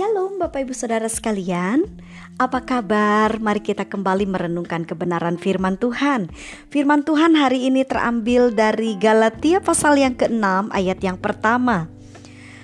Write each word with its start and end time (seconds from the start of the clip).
Shalom 0.00 0.40
Bapak 0.40 0.64
Ibu 0.64 0.72
Saudara 0.72 1.12
sekalian 1.12 1.84
Apa 2.40 2.64
kabar? 2.64 3.36
Mari 3.36 3.60
kita 3.60 3.84
kembali 3.84 4.24
merenungkan 4.24 4.88
kebenaran 4.88 5.36
firman 5.36 5.76
Tuhan 5.76 6.32
Firman 6.72 7.04
Tuhan 7.04 7.36
hari 7.36 7.68
ini 7.68 7.84
terambil 7.84 8.48
dari 8.48 8.96
Galatia 8.96 9.60
pasal 9.60 10.00
yang 10.00 10.16
ke-6 10.16 10.72
ayat 10.72 11.04
yang 11.04 11.20
pertama 11.20 11.92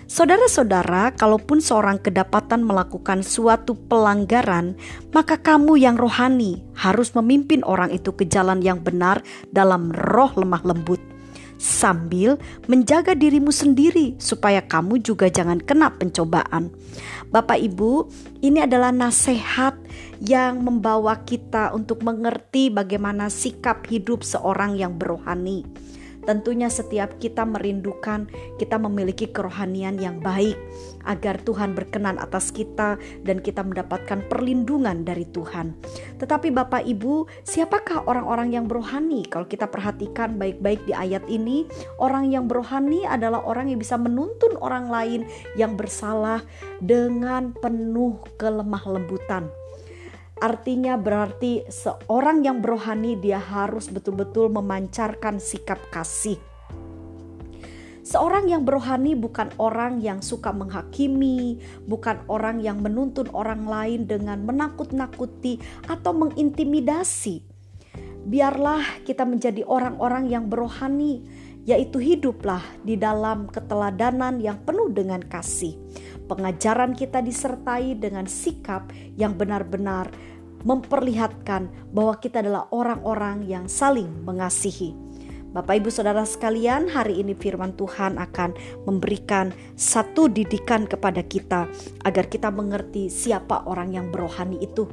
Saudara-saudara, 0.08 1.12
kalaupun 1.12 1.60
seorang 1.60 2.00
kedapatan 2.00 2.64
melakukan 2.64 3.20
suatu 3.20 3.76
pelanggaran, 3.76 4.72
maka 5.12 5.36
kamu 5.36 5.76
yang 5.76 6.00
rohani 6.00 6.64
harus 6.72 7.12
memimpin 7.12 7.60
orang 7.68 7.92
itu 7.92 8.16
ke 8.16 8.24
jalan 8.24 8.64
yang 8.64 8.80
benar 8.80 9.20
dalam 9.52 9.92
roh 9.92 10.32
lemah 10.40 10.64
lembut 10.64 11.04
sambil 11.56 12.36
menjaga 12.68 13.16
dirimu 13.16 13.50
sendiri 13.50 14.16
supaya 14.20 14.60
kamu 14.64 15.00
juga 15.00 15.32
jangan 15.32 15.60
kena 15.60 15.92
pencobaan. 15.96 16.72
Bapak 17.30 17.58
Ibu, 17.58 18.06
ini 18.40 18.62
adalah 18.62 18.94
nasihat 18.94 19.74
yang 20.22 20.62
membawa 20.62 21.26
kita 21.26 21.74
untuk 21.74 22.06
mengerti 22.06 22.70
bagaimana 22.70 23.26
sikap 23.26 23.84
hidup 23.90 24.22
seorang 24.22 24.78
yang 24.78 24.94
berohani. 24.94 25.66
Tentunya 26.26 26.66
setiap 26.66 27.22
kita 27.22 27.46
merindukan 27.46 28.26
kita 28.58 28.82
memiliki 28.82 29.30
kerohanian 29.30 29.94
yang 30.02 30.18
baik 30.18 30.58
agar 31.06 31.40
Tuhan 31.40 31.72
berkenan 31.72 32.18
atas 32.18 32.50
kita 32.50 32.98
dan 33.22 33.38
kita 33.38 33.62
mendapatkan 33.62 34.26
perlindungan 34.26 35.06
dari 35.06 35.24
Tuhan. 35.30 35.78
Tetapi 36.18 36.50
Bapak 36.50 36.82
Ibu, 36.84 37.30
siapakah 37.46 38.04
orang-orang 38.10 38.58
yang 38.58 38.66
berohani? 38.66 39.24
Kalau 39.30 39.46
kita 39.46 39.70
perhatikan 39.70 40.36
baik-baik 40.36 40.82
di 40.84 40.92
ayat 40.92 41.22
ini, 41.30 41.64
orang 42.02 42.34
yang 42.34 42.50
berohani 42.50 43.06
adalah 43.06 43.46
orang 43.46 43.70
yang 43.70 43.78
bisa 43.78 43.94
menuntun 43.96 44.58
orang 44.58 44.90
lain 44.90 45.20
yang 45.54 45.78
bersalah 45.78 46.42
dengan 46.82 47.54
penuh 47.54 48.18
kelemah 48.36 48.84
lembutan. 48.84 49.48
Artinya 50.36 51.00
berarti 51.00 51.64
seorang 51.64 52.44
yang 52.44 52.60
berohani 52.60 53.16
dia 53.16 53.40
harus 53.40 53.88
betul-betul 53.88 54.52
memancarkan 54.52 55.40
sikap 55.40 55.80
kasih. 55.88 56.36
Seorang 58.06 58.46
yang 58.46 58.62
berohani 58.62 59.18
bukan 59.18 59.50
orang 59.58 59.98
yang 59.98 60.22
suka 60.22 60.54
menghakimi, 60.54 61.58
bukan 61.90 62.22
orang 62.30 62.62
yang 62.62 62.78
menuntun 62.78 63.26
orang 63.34 63.66
lain 63.66 64.06
dengan 64.06 64.46
menakut-nakuti 64.46 65.58
atau 65.90 66.14
mengintimidasi. 66.14 67.42
Biarlah 68.30 69.02
kita 69.02 69.26
menjadi 69.26 69.66
orang-orang 69.66 70.30
yang 70.30 70.46
berohani, 70.46 71.26
yaitu 71.66 71.98
hiduplah 71.98 72.62
di 72.86 72.94
dalam 72.94 73.50
keteladanan 73.50 74.38
yang 74.38 74.62
penuh 74.62 74.86
dengan 74.94 75.18
kasih 75.26 75.74
pengajaran 76.26 76.92
kita 76.92 77.22
disertai 77.22 77.94
dengan 77.96 78.26
sikap 78.26 78.90
yang 79.14 79.38
benar-benar 79.38 80.10
memperlihatkan 80.66 81.70
bahwa 81.94 82.18
kita 82.18 82.42
adalah 82.42 82.66
orang-orang 82.74 83.46
yang 83.46 83.70
saling 83.70 84.10
mengasihi. 84.26 84.98
Bapak, 85.56 85.72
ibu, 85.80 85.88
saudara 85.88 86.20
sekalian, 86.28 86.84
hari 86.92 87.24
ini 87.24 87.32
Firman 87.32 87.72
Tuhan 87.80 88.20
akan 88.20 88.52
memberikan 88.84 89.56
satu 89.72 90.28
didikan 90.28 90.84
kepada 90.84 91.24
kita 91.24 91.64
agar 92.04 92.28
kita 92.28 92.52
mengerti 92.52 93.08
siapa 93.08 93.64
orang 93.64 93.96
yang 93.96 94.12
berohani 94.12 94.60
itu. 94.60 94.84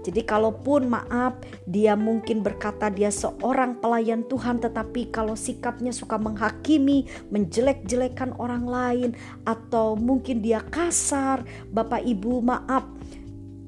Jadi 0.00 0.24
kalaupun 0.24 0.88
maaf 0.88 1.36
dia 1.68 1.92
mungkin 1.92 2.40
berkata 2.40 2.88
dia 2.88 3.12
seorang 3.12 3.84
pelayan 3.84 4.24
Tuhan 4.24 4.64
tetapi 4.64 5.12
kalau 5.12 5.36
sikapnya 5.36 5.92
suka 5.92 6.16
menghakimi, 6.16 7.04
menjelek-jelekan 7.28 8.32
orang 8.40 8.64
lain 8.64 9.10
atau 9.44 9.92
mungkin 9.92 10.40
dia 10.40 10.64
kasar, 10.72 11.44
Bapak 11.68 12.00
Ibu 12.00 12.40
maaf 12.40 12.97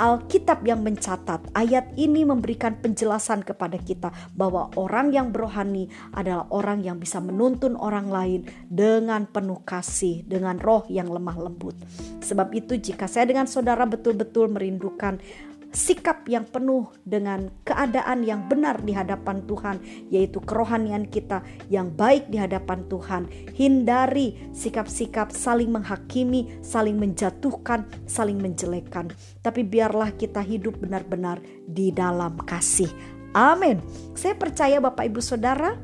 Alkitab 0.00 0.64
yang 0.64 0.80
mencatat 0.80 1.52
ayat 1.52 1.92
ini 2.00 2.24
memberikan 2.24 2.72
penjelasan 2.80 3.44
kepada 3.44 3.76
kita 3.76 4.08
bahwa 4.32 4.72
orang 4.80 5.12
yang 5.12 5.28
berohani 5.28 5.92
adalah 6.16 6.48
orang 6.48 6.80
yang 6.80 6.96
bisa 6.96 7.20
menuntun 7.20 7.76
orang 7.76 8.08
lain 8.08 8.48
dengan 8.72 9.28
penuh 9.28 9.60
kasih, 9.60 10.24
dengan 10.24 10.56
roh 10.56 10.88
yang 10.88 11.12
lemah 11.12 11.36
lembut. 11.36 11.76
Sebab 12.24 12.48
itu, 12.56 12.80
jika 12.80 13.04
saya 13.04 13.28
dengan 13.28 13.44
saudara 13.44 13.84
betul-betul 13.84 14.48
merindukan 14.48 15.20
sikap 15.70 16.26
yang 16.26 16.46
penuh 16.46 16.90
dengan 17.06 17.50
keadaan 17.62 18.26
yang 18.26 18.46
benar 18.50 18.82
di 18.82 18.94
hadapan 18.94 19.42
Tuhan, 19.46 19.76
yaitu 20.10 20.42
kerohanian 20.42 21.06
kita 21.06 21.42
yang 21.70 21.90
baik 21.94 22.30
di 22.30 22.38
hadapan 22.38 22.86
Tuhan. 22.90 23.26
Hindari 23.54 24.50
sikap-sikap 24.50 25.30
saling 25.30 25.70
menghakimi, 25.70 26.60
saling 26.62 26.98
menjatuhkan, 26.98 27.86
saling 28.04 28.38
menjelekkan, 28.38 29.10
tapi 29.40 29.62
biarlah 29.62 30.14
kita 30.14 30.42
hidup 30.42 30.78
benar-benar 30.82 31.38
di 31.66 31.94
dalam 31.94 32.38
kasih. 32.42 32.90
Amin. 33.30 33.78
Saya 34.18 34.34
percaya, 34.34 34.82
Bapak, 34.82 35.06
Ibu, 35.06 35.22
saudara 35.22 35.78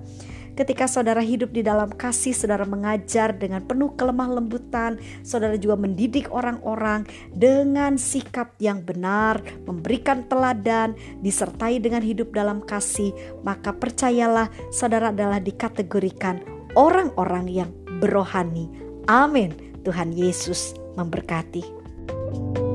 Ketika 0.56 0.88
saudara 0.88 1.20
hidup 1.20 1.52
di 1.52 1.60
dalam 1.60 1.92
kasih, 1.92 2.32
saudara 2.32 2.64
mengajar 2.64 3.36
dengan 3.36 3.60
penuh 3.60 3.92
kelemah 3.92 4.40
lembutan, 4.40 4.96
saudara 5.20 5.60
juga 5.60 5.76
mendidik 5.76 6.32
orang-orang 6.32 7.04
dengan 7.36 8.00
sikap 8.00 8.56
yang 8.56 8.80
benar, 8.80 9.44
memberikan 9.68 10.24
teladan, 10.24 10.96
disertai 11.20 11.76
dengan 11.76 12.00
hidup 12.00 12.32
dalam 12.32 12.64
kasih, 12.64 13.12
maka 13.44 13.76
percayalah 13.76 14.48
saudara 14.72 15.12
adalah 15.12 15.44
dikategorikan 15.44 16.40
orang-orang 16.72 17.46
yang 17.52 17.70
berohani. 18.00 18.72
Amin. 19.12 19.52
Tuhan 19.84 20.16
Yesus 20.16 20.72
memberkati. 20.96 22.65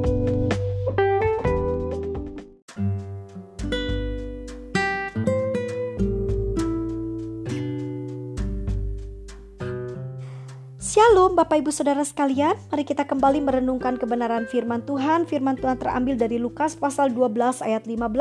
Shalom 10.91 11.39
Bapak 11.39 11.63
Ibu 11.63 11.71
Saudara 11.71 12.03
sekalian, 12.03 12.51
mari 12.67 12.83
kita 12.83 13.07
kembali 13.07 13.39
merenungkan 13.39 13.95
kebenaran 13.95 14.43
firman 14.43 14.83
Tuhan. 14.83 15.23
Firman 15.23 15.55
Tuhan 15.55 15.79
terambil 15.79 16.19
dari 16.19 16.35
Lukas 16.35 16.75
pasal 16.75 17.15
12 17.15 17.63
ayat 17.63 17.87
15. 17.87 18.11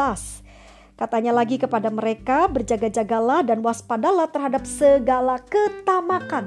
Katanya 0.94 1.34
lagi 1.34 1.58
kepada 1.58 1.91
mereka, 1.91 2.47
berjaga-jagalah 2.47 3.42
dan 3.42 3.58
waspadalah 3.66 4.31
terhadap 4.31 4.62
segala 4.70 5.42
ketamakan. 5.50 6.47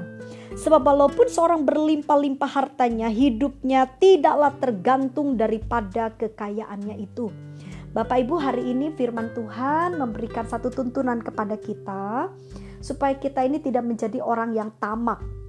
Sebab 0.56 0.80
walaupun 0.80 1.28
seorang 1.28 1.60
berlimpah-limpah 1.68 2.48
hartanya, 2.56 3.12
hidupnya 3.12 3.84
tidaklah 4.00 4.56
tergantung 4.56 5.36
daripada 5.36 6.08
kekayaannya 6.16 7.04
itu. 7.04 7.28
Bapak 7.92 8.24
Ibu 8.24 8.40
hari 8.40 8.72
ini 8.72 8.96
firman 8.96 9.28
Tuhan 9.36 10.00
memberikan 10.00 10.48
satu 10.48 10.72
tuntunan 10.72 11.20
kepada 11.20 11.60
kita 11.60 12.32
supaya 12.80 13.12
kita 13.12 13.44
ini 13.44 13.60
tidak 13.60 13.84
menjadi 13.84 14.24
orang 14.24 14.56
yang 14.56 14.72
tamak 14.80 15.43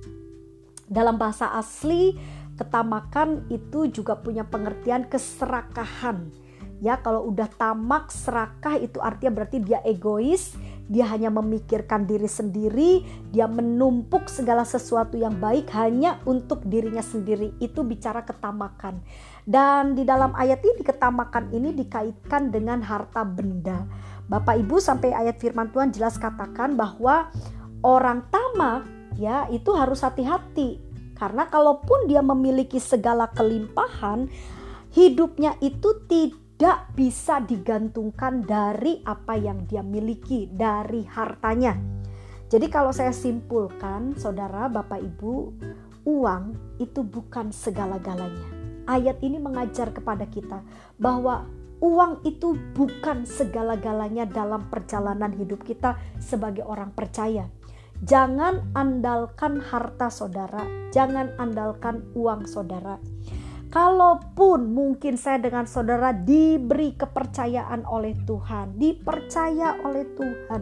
dalam 0.86 1.18
bahasa 1.18 1.50
asli, 1.58 2.18
ketamakan 2.56 3.50
itu 3.52 3.90
juga 3.92 4.16
punya 4.18 4.46
pengertian 4.48 5.06
keserakahan. 5.10 6.30
Ya, 6.84 7.00
kalau 7.00 7.32
udah 7.32 7.48
tamak, 7.56 8.12
serakah 8.12 8.76
itu 8.78 9.00
artinya 9.00 9.32
berarti 9.32 9.64
dia 9.64 9.80
egois, 9.88 10.54
dia 10.86 11.08
hanya 11.08 11.32
memikirkan 11.32 12.04
diri 12.04 12.28
sendiri, 12.28 13.02
dia 13.32 13.48
menumpuk 13.48 14.28
segala 14.28 14.68
sesuatu 14.68 15.16
yang 15.16 15.40
baik 15.40 15.72
hanya 15.72 16.20
untuk 16.28 16.62
dirinya 16.68 17.02
sendiri. 17.02 17.56
Itu 17.64 17.88
bicara 17.88 18.28
ketamakan. 18.28 19.02
Dan 19.48 19.96
di 19.96 20.04
dalam 20.04 20.36
ayat 20.36 20.62
ini 20.62 20.84
ketamakan 20.84 21.56
ini 21.56 21.74
dikaitkan 21.74 22.52
dengan 22.52 22.84
harta 22.84 23.24
benda. 23.24 23.88
Bapak 24.28 24.58
Ibu 24.60 24.82
sampai 24.82 25.16
ayat 25.16 25.38
firman 25.40 25.72
Tuhan 25.72 25.94
jelas 25.96 26.18
katakan 26.20 26.76
bahwa 26.76 27.30
orang 27.86 28.26
tamak 28.34 28.95
ya 29.20 29.48
itu 29.52 29.72
harus 29.76 30.04
hati-hati. 30.04 30.80
Karena 31.16 31.48
kalaupun 31.48 32.12
dia 32.12 32.20
memiliki 32.20 32.76
segala 32.76 33.32
kelimpahan 33.32 34.28
hidupnya 34.92 35.56
itu 35.64 36.04
tidak 36.12 36.92
bisa 36.92 37.40
digantungkan 37.40 38.44
dari 38.44 39.00
apa 39.08 39.40
yang 39.40 39.64
dia 39.64 39.80
miliki 39.80 40.52
dari 40.52 41.08
hartanya. 41.08 41.76
Jadi 42.52 42.68
kalau 42.68 42.92
saya 42.92 43.16
simpulkan 43.16 44.16
saudara 44.20 44.68
bapak 44.68 45.02
ibu 45.02 45.56
uang 46.06 46.78
itu 46.78 47.02
bukan 47.02 47.50
segala-galanya. 47.50 48.48
Ayat 48.86 49.18
ini 49.26 49.42
mengajar 49.42 49.90
kepada 49.90 50.30
kita 50.30 50.62
bahwa 51.02 51.50
uang 51.82 52.22
itu 52.24 52.54
bukan 52.78 53.26
segala-galanya 53.26 54.30
dalam 54.30 54.70
perjalanan 54.70 55.34
hidup 55.34 55.66
kita 55.66 55.98
sebagai 56.22 56.64
orang 56.64 56.94
percaya. 56.94 57.50
Jangan 58.04 58.76
andalkan 58.76 59.64
harta 59.64 60.12
saudara, 60.12 60.68
jangan 60.92 61.32
andalkan 61.40 62.04
uang 62.12 62.44
saudara. 62.44 63.00
Kalaupun 63.72 64.72
mungkin 64.72 65.16
saya 65.16 65.40
dengan 65.40 65.64
saudara 65.64 66.12
diberi 66.12 66.96
kepercayaan 66.96 67.88
oleh 67.88 68.12
Tuhan, 68.28 68.76
dipercaya 68.76 69.80
oleh 69.84 70.04
Tuhan 70.16 70.62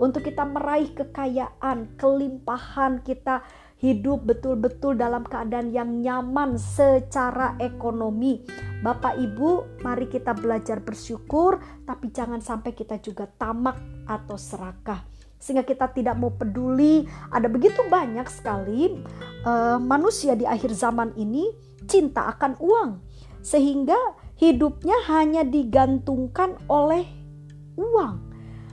untuk 0.00 0.24
kita 0.24 0.48
meraih 0.48 0.92
kekayaan, 0.96 1.96
kelimpahan 2.00 3.04
kita 3.04 3.44
hidup 3.82 4.24
betul-betul 4.24 4.94
dalam 4.96 5.26
keadaan 5.26 5.74
yang 5.74 6.00
nyaman 6.00 6.56
secara 6.56 7.58
ekonomi. 7.60 8.46
Bapak 8.80 9.18
Ibu, 9.18 9.82
mari 9.84 10.08
kita 10.08 10.32
belajar 10.32 10.80
bersyukur, 10.80 11.60
tapi 11.84 12.14
jangan 12.14 12.40
sampai 12.40 12.72
kita 12.72 13.02
juga 13.02 13.26
tamak 13.26 13.76
atau 14.06 14.38
serakah. 14.38 15.11
Sehingga 15.42 15.66
kita 15.66 15.90
tidak 15.90 16.14
mau 16.14 16.30
peduli, 16.30 17.02
ada 17.34 17.50
begitu 17.50 17.82
banyak 17.90 18.30
sekali 18.30 19.02
uh, 19.42 19.82
manusia 19.82 20.38
di 20.38 20.46
akhir 20.46 20.70
zaman 20.70 21.10
ini 21.18 21.50
cinta 21.90 22.30
akan 22.30 22.54
uang. 22.62 23.02
Sehingga 23.42 23.98
hidupnya 24.38 24.94
hanya 25.10 25.42
digantungkan 25.42 26.62
oleh 26.70 27.02
uang 27.74 28.32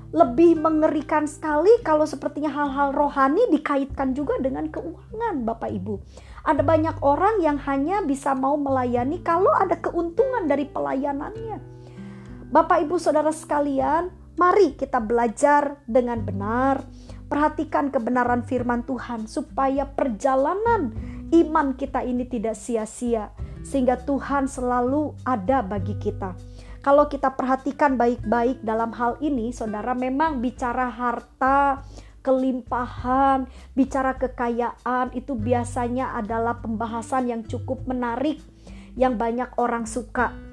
lebih 0.10 0.58
mengerikan 0.58 1.30
sekali 1.30 1.70
kalau 1.86 2.02
sepertinya 2.02 2.50
hal-hal 2.50 2.90
rohani 2.90 3.46
dikaitkan 3.54 4.18
juga 4.18 4.42
dengan 4.42 4.66
keuangan 4.74 5.46
Bapak 5.46 5.70
Ibu. 5.70 6.02
Ada 6.50 6.66
banyak 6.66 7.06
orang 7.06 7.46
yang 7.46 7.62
hanya 7.70 8.02
bisa 8.02 8.34
mau 8.34 8.58
melayani 8.58 9.22
kalau 9.22 9.54
ada 9.54 9.78
keuntungan 9.78 10.50
dari 10.50 10.66
pelayanannya. 10.66 11.62
Bapak 12.50 12.90
Ibu 12.90 12.98
Saudara 12.98 13.30
sekalian, 13.30 14.10
mari 14.40 14.80
kita 14.80 15.04
belajar 15.04 15.84
dengan 15.84 16.24
benar. 16.24 16.88
Perhatikan 17.28 17.92
kebenaran 17.92 18.42
firman 18.48 18.88
Tuhan 18.88 19.28
supaya 19.28 19.86
perjalanan 19.86 20.96
iman 21.30 21.78
kita 21.78 22.02
ini 22.02 22.26
tidak 22.26 22.58
sia-sia 22.58 23.30
sehingga 23.62 24.00
Tuhan 24.02 24.48
selalu 24.48 25.14
ada 25.28 25.60
bagi 25.62 26.00
kita. 26.00 26.34
Kalau 26.80 27.12
kita 27.12 27.36
perhatikan 27.36 28.00
baik-baik 28.00 28.64
dalam 28.64 28.96
hal 28.96 29.20
ini, 29.20 29.52
saudara 29.52 29.92
memang 29.92 30.40
bicara 30.40 30.88
harta, 30.88 31.84
kelimpahan, 32.24 33.46
bicara 33.76 34.16
kekayaan 34.16 35.12
itu 35.12 35.36
biasanya 35.36 36.16
adalah 36.16 36.64
pembahasan 36.64 37.28
yang 37.28 37.42
cukup 37.44 37.84
menarik 37.84 38.40
yang 38.96 39.20
banyak 39.20 39.52
orang 39.60 39.84
suka. 39.84 40.49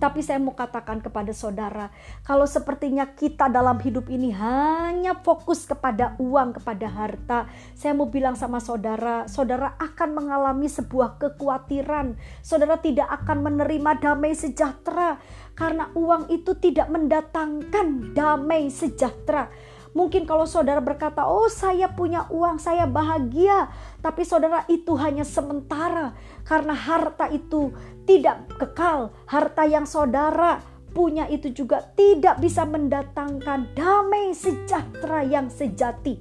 Tapi 0.00 0.24
saya 0.24 0.40
mau 0.40 0.56
katakan 0.56 1.04
kepada 1.04 1.28
saudara, 1.36 1.92
kalau 2.24 2.48
sepertinya 2.48 3.04
kita 3.12 3.52
dalam 3.52 3.76
hidup 3.84 4.08
ini 4.08 4.32
hanya 4.32 5.20
fokus 5.20 5.68
kepada 5.68 6.16
uang, 6.16 6.56
kepada 6.56 6.88
harta, 6.88 7.38
saya 7.76 7.92
mau 7.92 8.08
bilang 8.08 8.32
sama 8.32 8.64
saudara, 8.64 9.28
saudara 9.28 9.76
akan 9.76 10.16
mengalami 10.16 10.72
sebuah 10.72 11.20
kekhawatiran. 11.20 12.16
Saudara 12.40 12.80
tidak 12.80 13.12
akan 13.12 13.44
menerima 13.44 14.00
damai 14.00 14.32
sejahtera 14.32 15.20
karena 15.52 15.92
uang 15.92 16.32
itu 16.32 16.56
tidak 16.56 16.88
mendatangkan 16.88 18.16
damai 18.16 18.72
sejahtera. 18.72 19.52
Mungkin 19.90 20.22
kalau 20.22 20.46
saudara 20.46 20.78
berkata, 20.78 21.26
"Oh, 21.26 21.50
saya 21.50 21.90
punya 21.90 22.30
uang, 22.30 22.62
saya 22.62 22.86
bahagia." 22.86 23.70
Tapi 23.98 24.22
saudara 24.22 24.62
itu 24.70 24.94
hanya 24.94 25.26
sementara 25.26 26.14
karena 26.46 26.74
harta 26.74 27.26
itu 27.30 27.74
tidak 28.06 28.46
kekal. 28.54 29.10
Harta 29.26 29.66
yang 29.66 29.84
saudara 29.84 30.62
punya 30.90 31.26
itu 31.30 31.50
juga 31.54 31.82
tidak 31.94 32.42
bisa 32.42 32.66
mendatangkan 32.66 33.74
damai 33.74 34.34
sejahtera 34.34 35.22
yang 35.26 35.46
sejati. 35.50 36.18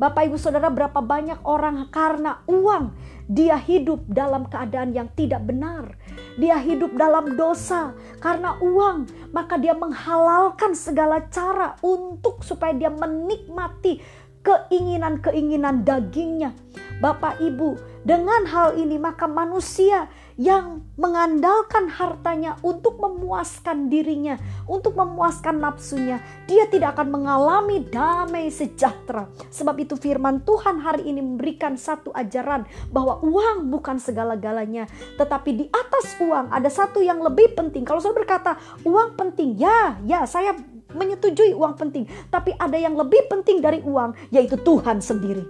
Bapak, 0.00 0.32
ibu, 0.32 0.40
saudara, 0.40 0.72
berapa 0.72 0.96
banyak 1.04 1.44
orang 1.44 1.92
karena 1.92 2.40
uang 2.48 2.96
dia 3.28 3.60
hidup 3.60 4.00
dalam 4.08 4.48
keadaan 4.48 4.96
yang 4.96 5.12
tidak 5.12 5.44
benar. 5.44 5.99
Dia 6.40 6.56
hidup 6.56 6.96
dalam 6.96 7.36
dosa 7.36 7.92
karena 8.16 8.56
uang, 8.64 9.28
maka 9.28 9.60
dia 9.60 9.76
menghalalkan 9.76 10.72
segala 10.72 11.20
cara 11.28 11.76
untuk 11.84 12.40
supaya 12.40 12.72
dia 12.72 12.88
menikmati 12.88 14.00
keinginan-keinginan 14.40 15.84
dagingnya. 15.84 16.56
Bapak 17.04 17.44
Ibu, 17.44 17.76
dengan 18.08 18.48
hal 18.48 18.80
ini 18.80 18.96
maka 18.96 19.28
manusia 19.28 20.08
yang 20.40 20.80
mengandalkan 20.96 21.92
hartanya 21.92 22.56
untuk 22.64 22.96
memuaskan 22.96 23.92
dirinya, 23.92 24.40
untuk 24.64 24.96
memuaskan 24.96 25.60
nafsunya, 25.60 26.16
dia 26.48 26.64
tidak 26.64 26.96
akan 26.96 27.12
mengalami 27.12 27.84
damai 27.84 28.48
sejahtera. 28.48 29.28
Sebab 29.52 29.76
itu 29.84 30.00
firman 30.00 30.40
Tuhan 30.40 30.80
hari 30.80 31.12
ini 31.12 31.20
memberikan 31.20 31.76
satu 31.76 32.08
ajaran 32.16 32.64
bahwa 32.88 33.20
uang 33.20 33.68
bukan 33.68 34.00
segala-galanya, 34.00 34.88
tetapi 35.20 35.50
di 35.52 35.64
atas 35.68 36.16
uang 36.16 36.48
ada 36.48 36.72
satu 36.72 37.04
yang 37.04 37.20
lebih 37.20 37.52
penting. 37.52 37.84
Kalau 37.84 38.00
saya 38.00 38.16
berkata 38.16 38.56
uang 38.88 39.20
penting, 39.20 39.60
ya, 39.60 40.00
ya 40.08 40.24
saya 40.24 40.56
menyetujui 40.96 41.52
uang 41.52 41.76
penting, 41.76 42.08
tapi 42.32 42.56
ada 42.56 42.80
yang 42.80 42.96
lebih 42.96 43.28
penting 43.28 43.60
dari 43.60 43.84
uang, 43.84 44.32
yaitu 44.32 44.56
Tuhan 44.56 45.04
sendiri. 45.04 45.44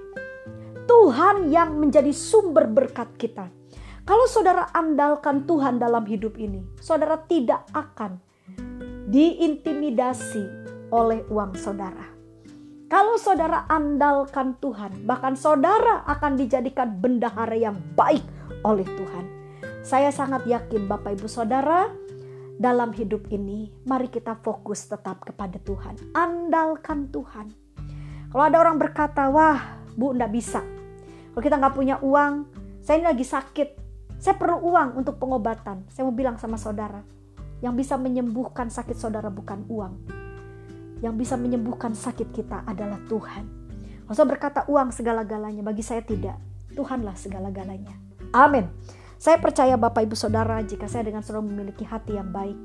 Tuhan 0.90 1.54
yang 1.54 1.78
menjadi 1.78 2.10
sumber 2.10 2.66
berkat 2.66 3.14
kita. 3.14 3.59
Kalau 4.10 4.26
saudara 4.26 4.66
andalkan 4.74 5.46
Tuhan 5.46 5.78
dalam 5.78 6.02
hidup 6.02 6.34
ini, 6.34 6.66
saudara 6.82 7.14
tidak 7.30 7.62
akan 7.70 8.18
diintimidasi 9.06 10.42
oleh 10.90 11.22
uang 11.30 11.54
saudara. 11.54 12.10
Kalau 12.90 13.14
saudara 13.22 13.70
andalkan 13.70 14.58
Tuhan, 14.58 15.06
bahkan 15.06 15.38
saudara 15.38 16.02
akan 16.10 16.34
dijadikan 16.34 16.98
bendahara 16.98 17.54
yang 17.54 17.78
baik 17.94 18.26
oleh 18.66 18.82
Tuhan. 18.82 19.30
Saya 19.86 20.10
sangat 20.10 20.42
yakin 20.42 20.90
Bapak 20.90 21.14
Ibu 21.14 21.30
Saudara, 21.30 21.86
dalam 22.58 22.90
hidup 22.90 23.30
ini, 23.30 23.70
mari 23.86 24.10
kita 24.10 24.42
fokus 24.42 24.90
tetap 24.90 25.22
kepada 25.22 25.62
Tuhan. 25.62 26.18
Andalkan 26.18 27.14
Tuhan. 27.14 27.54
Kalau 28.34 28.42
ada 28.42 28.58
orang 28.58 28.74
berkata, 28.74 29.30
wah 29.30 29.86
bu 29.94 30.18
nggak 30.18 30.34
bisa. 30.34 30.66
Kalau 31.30 31.42
kita 31.46 31.62
nggak 31.62 31.78
punya 31.78 32.02
uang, 32.02 32.50
saya 32.82 32.98
ini 32.98 33.06
lagi 33.06 33.22
sakit. 33.22 33.89
Saya 34.20 34.36
perlu 34.36 34.60
uang 34.60 35.00
untuk 35.00 35.16
pengobatan. 35.16 35.88
Saya 35.88 36.04
mau 36.04 36.12
bilang 36.12 36.36
sama 36.36 36.60
saudara, 36.60 37.00
yang 37.64 37.72
bisa 37.72 37.96
menyembuhkan 37.96 38.68
sakit 38.68 38.92
saudara 38.92 39.32
bukan 39.32 39.64
uang. 39.64 39.96
Yang 41.00 41.14
bisa 41.24 41.40
menyembuhkan 41.40 41.96
sakit 41.96 42.28
kita 42.28 42.68
adalah 42.68 43.00
Tuhan. 43.08 43.48
Saya 44.12 44.28
berkata 44.28 44.68
uang 44.68 44.92
segala-galanya, 44.92 45.64
bagi 45.64 45.80
saya 45.80 46.04
tidak. 46.04 46.36
Tuhanlah 46.76 47.16
segala-galanya. 47.16 47.96
Amin. 48.36 48.68
Saya 49.16 49.40
percaya 49.40 49.80
Bapak 49.80 50.04
Ibu 50.04 50.12
Saudara, 50.12 50.60
jika 50.60 50.84
saya 50.84 51.08
dengan 51.08 51.24
saudara 51.24 51.44
memiliki 51.44 51.88
hati 51.88 52.20
yang 52.20 52.28
baik, 52.28 52.56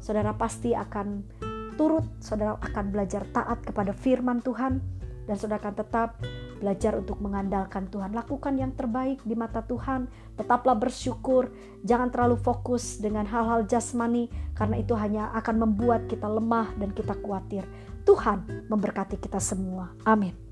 saudara 0.00 0.32
pasti 0.32 0.72
akan 0.72 1.28
turut, 1.76 2.08
saudara 2.24 2.56
akan 2.56 2.84
belajar 2.88 3.28
taat 3.36 3.60
kepada 3.60 3.92
firman 3.92 4.40
Tuhan, 4.40 4.80
dan 5.28 5.34
saudara 5.36 5.60
akan 5.60 5.74
tetap 5.76 6.16
belajar 6.62 6.94
untuk 6.94 7.18
mengandalkan 7.18 7.90
Tuhan. 7.90 8.14
Lakukan 8.14 8.54
yang 8.54 8.70
terbaik 8.78 9.18
di 9.26 9.34
mata 9.34 9.66
Tuhan, 9.66 10.06
tetaplah 10.38 10.78
bersyukur, 10.78 11.50
jangan 11.82 12.14
terlalu 12.14 12.38
fokus 12.38 13.02
dengan 13.02 13.26
hal-hal 13.26 13.66
jasmani, 13.66 14.30
karena 14.54 14.78
itu 14.78 14.94
hanya 14.94 15.34
akan 15.34 15.66
membuat 15.66 16.06
kita 16.06 16.30
lemah 16.30 16.70
dan 16.78 16.94
kita 16.94 17.18
khawatir. 17.18 17.66
Tuhan 18.06 18.70
memberkati 18.70 19.18
kita 19.18 19.42
semua. 19.42 19.90
Amin. 20.06 20.51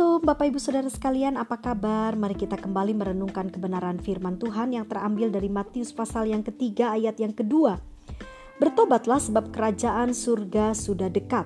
Shalom 0.00 0.24
Bapak 0.24 0.48
Ibu 0.48 0.56
Saudara 0.56 0.88
sekalian 0.88 1.36
apa 1.36 1.60
kabar? 1.60 2.16
Mari 2.16 2.32
kita 2.32 2.56
kembali 2.56 2.96
merenungkan 2.96 3.52
kebenaran 3.52 4.00
firman 4.00 4.40
Tuhan 4.40 4.72
yang 4.72 4.88
terambil 4.88 5.28
dari 5.28 5.52
Matius 5.52 5.92
pasal 5.92 6.24
yang 6.24 6.40
ketiga 6.40 6.96
ayat 6.96 7.20
yang 7.20 7.36
kedua. 7.36 7.76
Bertobatlah 8.56 9.20
sebab 9.20 9.52
kerajaan 9.52 10.16
surga 10.16 10.72
sudah 10.72 11.12
dekat. 11.12 11.44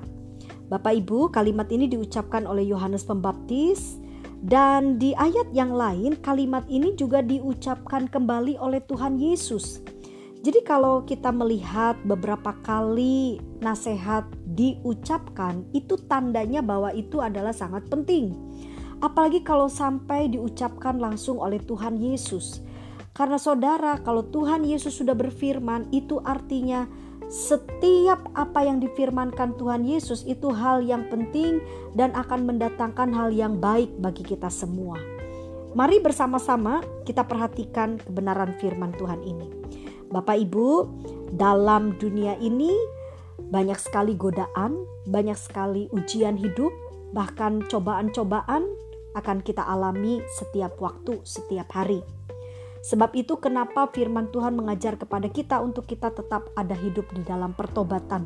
Bapak 0.71 0.95
Ibu 1.03 1.35
kalimat 1.35 1.67
ini 1.75 1.91
diucapkan 1.91 2.47
oleh 2.47 2.63
Yohanes 2.71 3.03
Pembaptis. 3.03 3.99
Dan 4.39 5.03
di 5.03 5.19
ayat 5.19 5.51
yang 5.51 5.75
lain 5.75 6.15
kalimat 6.23 6.63
ini 6.71 6.95
juga 6.95 7.27
diucapkan 7.27 8.07
kembali 8.07 8.55
oleh 8.63 8.79
Tuhan 8.87 9.19
Yesus 9.19 9.83
jadi 10.45 10.61
kalau 10.61 11.09
kita 11.09 11.33
melihat 11.33 11.97
beberapa 12.05 12.53
kali 12.61 13.41
nasihat 13.65 14.29
diucapkan, 14.45 15.65
itu 15.73 15.97
tandanya 16.05 16.61
bahwa 16.61 16.93
itu 16.93 17.25
adalah 17.25 17.57
sangat 17.57 17.89
penting. 17.89 18.37
Apalagi 19.01 19.41
kalau 19.41 19.73
sampai 19.73 20.29
diucapkan 20.29 21.01
langsung 21.01 21.41
oleh 21.41 21.57
Tuhan 21.65 21.97
Yesus. 21.97 22.61
Karena 23.17 23.41
saudara, 23.41 23.97
kalau 24.05 24.21
Tuhan 24.29 24.69
Yesus 24.69 25.01
sudah 25.01 25.17
berfirman, 25.17 25.89
itu 25.97 26.21
artinya 26.21 26.85
setiap 27.33 28.29
apa 28.37 28.69
yang 28.69 28.85
difirmankan 28.85 29.57
Tuhan 29.57 29.89
Yesus 29.89 30.29
itu 30.29 30.53
hal 30.53 30.85
yang 30.85 31.09
penting 31.09 31.65
dan 31.97 32.13
akan 32.13 32.45
mendatangkan 32.45 33.17
hal 33.17 33.33
yang 33.33 33.57
baik 33.57 33.97
bagi 33.97 34.21
kita 34.21 34.53
semua. 34.53 35.01
Mari 35.73 36.05
bersama-sama 36.05 36.85
kita 37.09 37.25
perhatikan 37.25 37.97
kebenaran 37.97 38.53
firman 38.61 38.93
Tuhan 38.93 39.25
ini. 39.25 39.65
Bapak 40.15 40.39
Ibu, 40.47 40.87
dalam 41.35 41.99
dunia 41.99 42.39
ini 42.39 42.71
banyak 43.51 43.75
sekali 43.83 44.15
godaan, 44.15 44.87
banyak 45.11 45.35
sekali 45.35 45.91
ujian 45.91 46.39
hidup, 46.39 46.71
bahkan 47.11 47.59
cobaan-cobaan 47.67 48.63
akan 49.19 49.43
kita 49.43 49.67
alami 49.67 50.23
setiap 50.39 50.79
waktu, 50.79 51.19
setiap 51.27 51.67
hari. 51.75 51.99
Sebab 52.87 53.11
itu 53.19 53.43
kenapa 53.43 53.91
firman 53.91 54.31
Tuhan 54.31 54.55
mengajar 54.55 54.95
kepada 54.95 55.27
kita 55.27 55.59
untuk 55.59 55.91
kita 55.91 56.15
tetap 56.15 56.47
ada 56.55 56.79
hidup 56.79 57.11
di 57.11 57.27
dalam 57.27 57.51
pertobatan. 57.51 58.23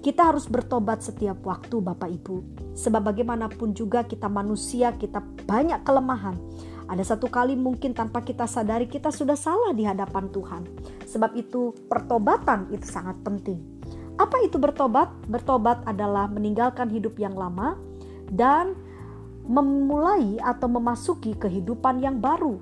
Kita 0.00 0.32
harus 0.32 0.48
bertobat 0.48 1.04
setiap 1.04 1.44
waktu 1.44 1.76
Bapak 1.84 2.08
Ibu. 2.08 2.36
Sebab 2.72 3.12
bagaimanapun 3.12 3.76
juga 3.76 4.06
kita 4.08 4.32
manusia, 4.32 4.96
kita 4.96 5.20
banyak 5.44 5.84
kelemahan. 5.84 6.40
Ada 6.88 7.14
satu 7.14 7.28
kali 7.28 7.52
mungkin 7.52 7.92
tanpa 7.92 8.24
kita 8.24 8.48
sadari 8.48 8.88
kita 8.88 9.12
sudah 9.12 9.36
salah 9.36 9.76
di 9.76 9.84
hadapan 9.84 10.32
Tuhan. 10.32 10.62
Sebab 11.04 11.36
itu 11.36 11.76
pertobatan 11.84 12.72
itu 12.72 12.88
sangat 12.88 13.20
penting. 13.20 13.60
Apa 14.16 14.40
itu 14.42 14.56
bertobat? 14.56 15.12
Bertobat 15.28 15.84
adalah 15.84 16.26
meninggalkan 16.32 16.88
hidup 16.88 17.20
yang 17.20 17.36
lama 17.36 17.76
dan 18.32 18.72
memulai 19.44 20.40
atau 20.40 20.68
memasuki 20.68 21.36
kehidupan 21.36 22.00
yang 22.00 22.20
baru 22.20 22.56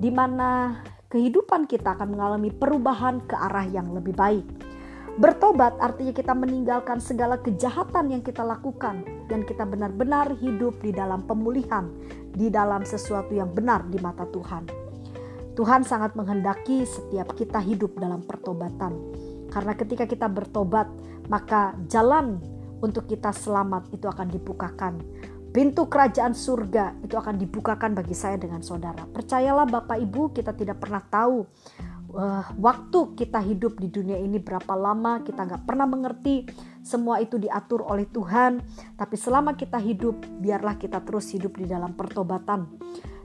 di 0.00 0.08
mana 0.08 0.80
kehidupan 1.12 1.68
kita 1.68 1.96
akan 1.96 2.16
mengalami 2.16 2.48
perubahan 2.48 3.20
ke 3.28 3.36
arah 3.36 3.68
yang 3.68 3.92
lebih 3.92 4.16
baik. 4.16 4.44
Bertobat 5.20 5.76
artinya 5.82 6.14
kita 6.14 6.32
meninggalkan 6.32 7.02
segala 7.02 7.36
kejahatan 7.36 8.14
yang 8.14 8.22
kita 8.24 8.40
lakukan 8.40 9.02
dan 9.28 9.44
kita 9.44 9.66
benar-benar 9.66 10.32
hidup 10.38 10.78
di 10.80 10.94
dalam 10.94 11.26
pemulihan, 11.26 11.90
di 12.34 12.48
dalam 12.48 12.86
sesuatu 12.86 13.34
yang 13.34 13.50
benar 13.50 13.86
di 13.86 13.98
mata 13.98 14.26
Tuhan. 14.26 14.66
Tuhan 15.54 15.82
sangat 15.84 16.14
menghendaki 16.16 16.86
setiap 16.86 17.36
kita 17.36 17.60
hidup 17.60 17.98
dalam 17.98 18.24
pertobatan. 18.24 18.96
Karena 19.50 19.74
ketika 19.74 20.06
kita 20.06 20.30
bertobat, 20.30 20.86
maka 21.26 21.74
jalan 21.90 22.38
untuk 22.80 23.10
kita 23.10 23.34
selamat 23.34 23.92
itu 23.92 24.06
akan 24.08 24.26
dibukakan 24.30 24.94
pintu 25.50 25.90
kerajaan 25.90 26.32
surga 26.32 27.02
itu 27.02 27.18
akan 27.18 27.34
dibukakan 27.34 27.94
bagi 27.94 28.14
saya 28.14 28.38
dengan 28.38 28.62
saudara. 28.62 29.02
Percayalah 29.06 29.66
Bapak 29.66 29.98
Ibu, 29.98 30.30
kita 30.30 30.54
tidak 30.54 30.78
pernah 30.78 31.02
tahu 31.02 31.42
uh, 32.14 32.44
waktu 32.54 33.18
kita 33.18 33.42
hidup 33.42 33.78
di 33.82 33.90
dunia 33.90 34.18
ini 34.18 34.38
berapa 34.38 34.74
lama, 34.78 35.22
kita 35.26 35.46
nggak 35.46 35.62
pernah 35.66 35.86
mengerti. 35.90 36.46
Semua 36.80 37.20
itu 37.20 37.36
diatur 37.36 37.84
oleh 37.84 38.08
Tuhan, 38.08 38.60
tapi 38.96 39.16
selama 39.16 39.54
kita 39.54 39.76
hidup, 39.76 40.20
biarlah 40.40 40.80
kita 40.80 41.04
terus 41.04 41.30
hidup 41.32 41.56
di 41.60 41.68
dalam 41.68 41.92
pertobatan. 41.92 42.66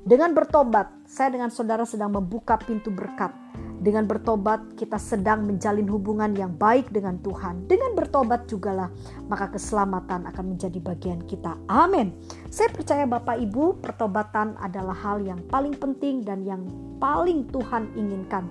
Dengan 0.05 0.37
bertobat, 0.37 1.07
saya 1.09 1.33
dengan 1.33 1.49
saudara 1.49 1.81
sedang 1.87 2.13
membuka 2.13 2.61
pintu 2.61 2.93
berkat 2.93 3.33
dengan 3.85 4.09
bertobat, 4.09 4.73
kita 4.79 4.95
sedang 4.95 5.45
menjalin 5.45 5.85
hubungan 5.91 6.33
yang 6.33 6.57
baik 6.57 6.89
dengan 6.89 7.21
Tuhan. 7.21 7.69
Dengan 7.69 7.93
bertobat 7.93 8.49
jugalah, 8.49 8.89
maka 9.29 9.53
keselamatan 9.53 10.25
akan 10.25 10.57
menjadi 10.57 10.81
bagian 10.81 11.21
kita. 11.27 11.53
Amin. 11.69 12.15
Saya 12.49 12.73
percaya 12.73 13.05
Bapak 13.05 13.37
Ibu, 13.37 13.83
pertobatan 13.85 14.57
adalah 14.57 14.95
hal 14.95 15.21
yang 15.21 15.37
paling 15.51 15.77
penting 15.77 16.23
dan 16.25 16.41
yang 16.47 16.65
paling 16.97 17.45
Tuhan 17.53 17.91
inginkan. 17.93 18.47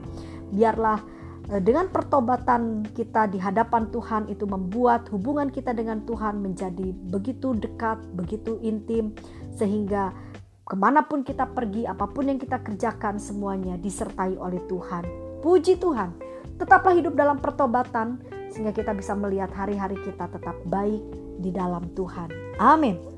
Biarlah 0.54 1.02
dengan 1.44 1.92
pertobatan 1.92 2.88
kita 2.96 3.28
di 3.28 3.36
hadapan 3.36 3.92
Tuhan 3.92 4.32
itu 4.32 4.48
membuat 4.48 5.12
hubungan 5.12 5.52
kita 5.52 5.76
dengan 5.76 6.00
Tuhan 6.08 6.40
menjadi 6.40 6.96
begitu 7.12 7.52
dekat, 7.52 8.00
begitu 8.16 8.56
intim, 8.64 9.12
sehingga 9.52 10.16
ke 10.64 10.76
mana 10.80 11.04
pun 11.04 11.20
kita 11.20 11.52
pergi, 11.52 11.84
apa 11.84 12.08
pun 12.08 12.32
yang 12.32 12.40
kita 12.40 12.64
kerjakan, 12.64 13.20
semuanya 13.20 13.76
disertai 13.76 14.40
oleh 14.40 14.64
Tuhan. 14.64 15.04
Puji 15.44 15.76
Tuhan, 15.76 16.16
tetaplah 16.56 16.96
hidup 16.96 17.12
dalam 17.12 17.36
pertobatan 17.36 18.24
sehingga 18.48 18.72
kita 18.72 18.96
bisa 18.96 19.12
melihat 19.12 19.52
hari-hari 19.52 20.00
kita 20.00 20.30
tetap 20.30 20.56
baik 20.64 21.02
di 21.44 21.52
dalam 21.52 21.92
Tuhan. 21.92 22.32
Amin. 22.56 23.13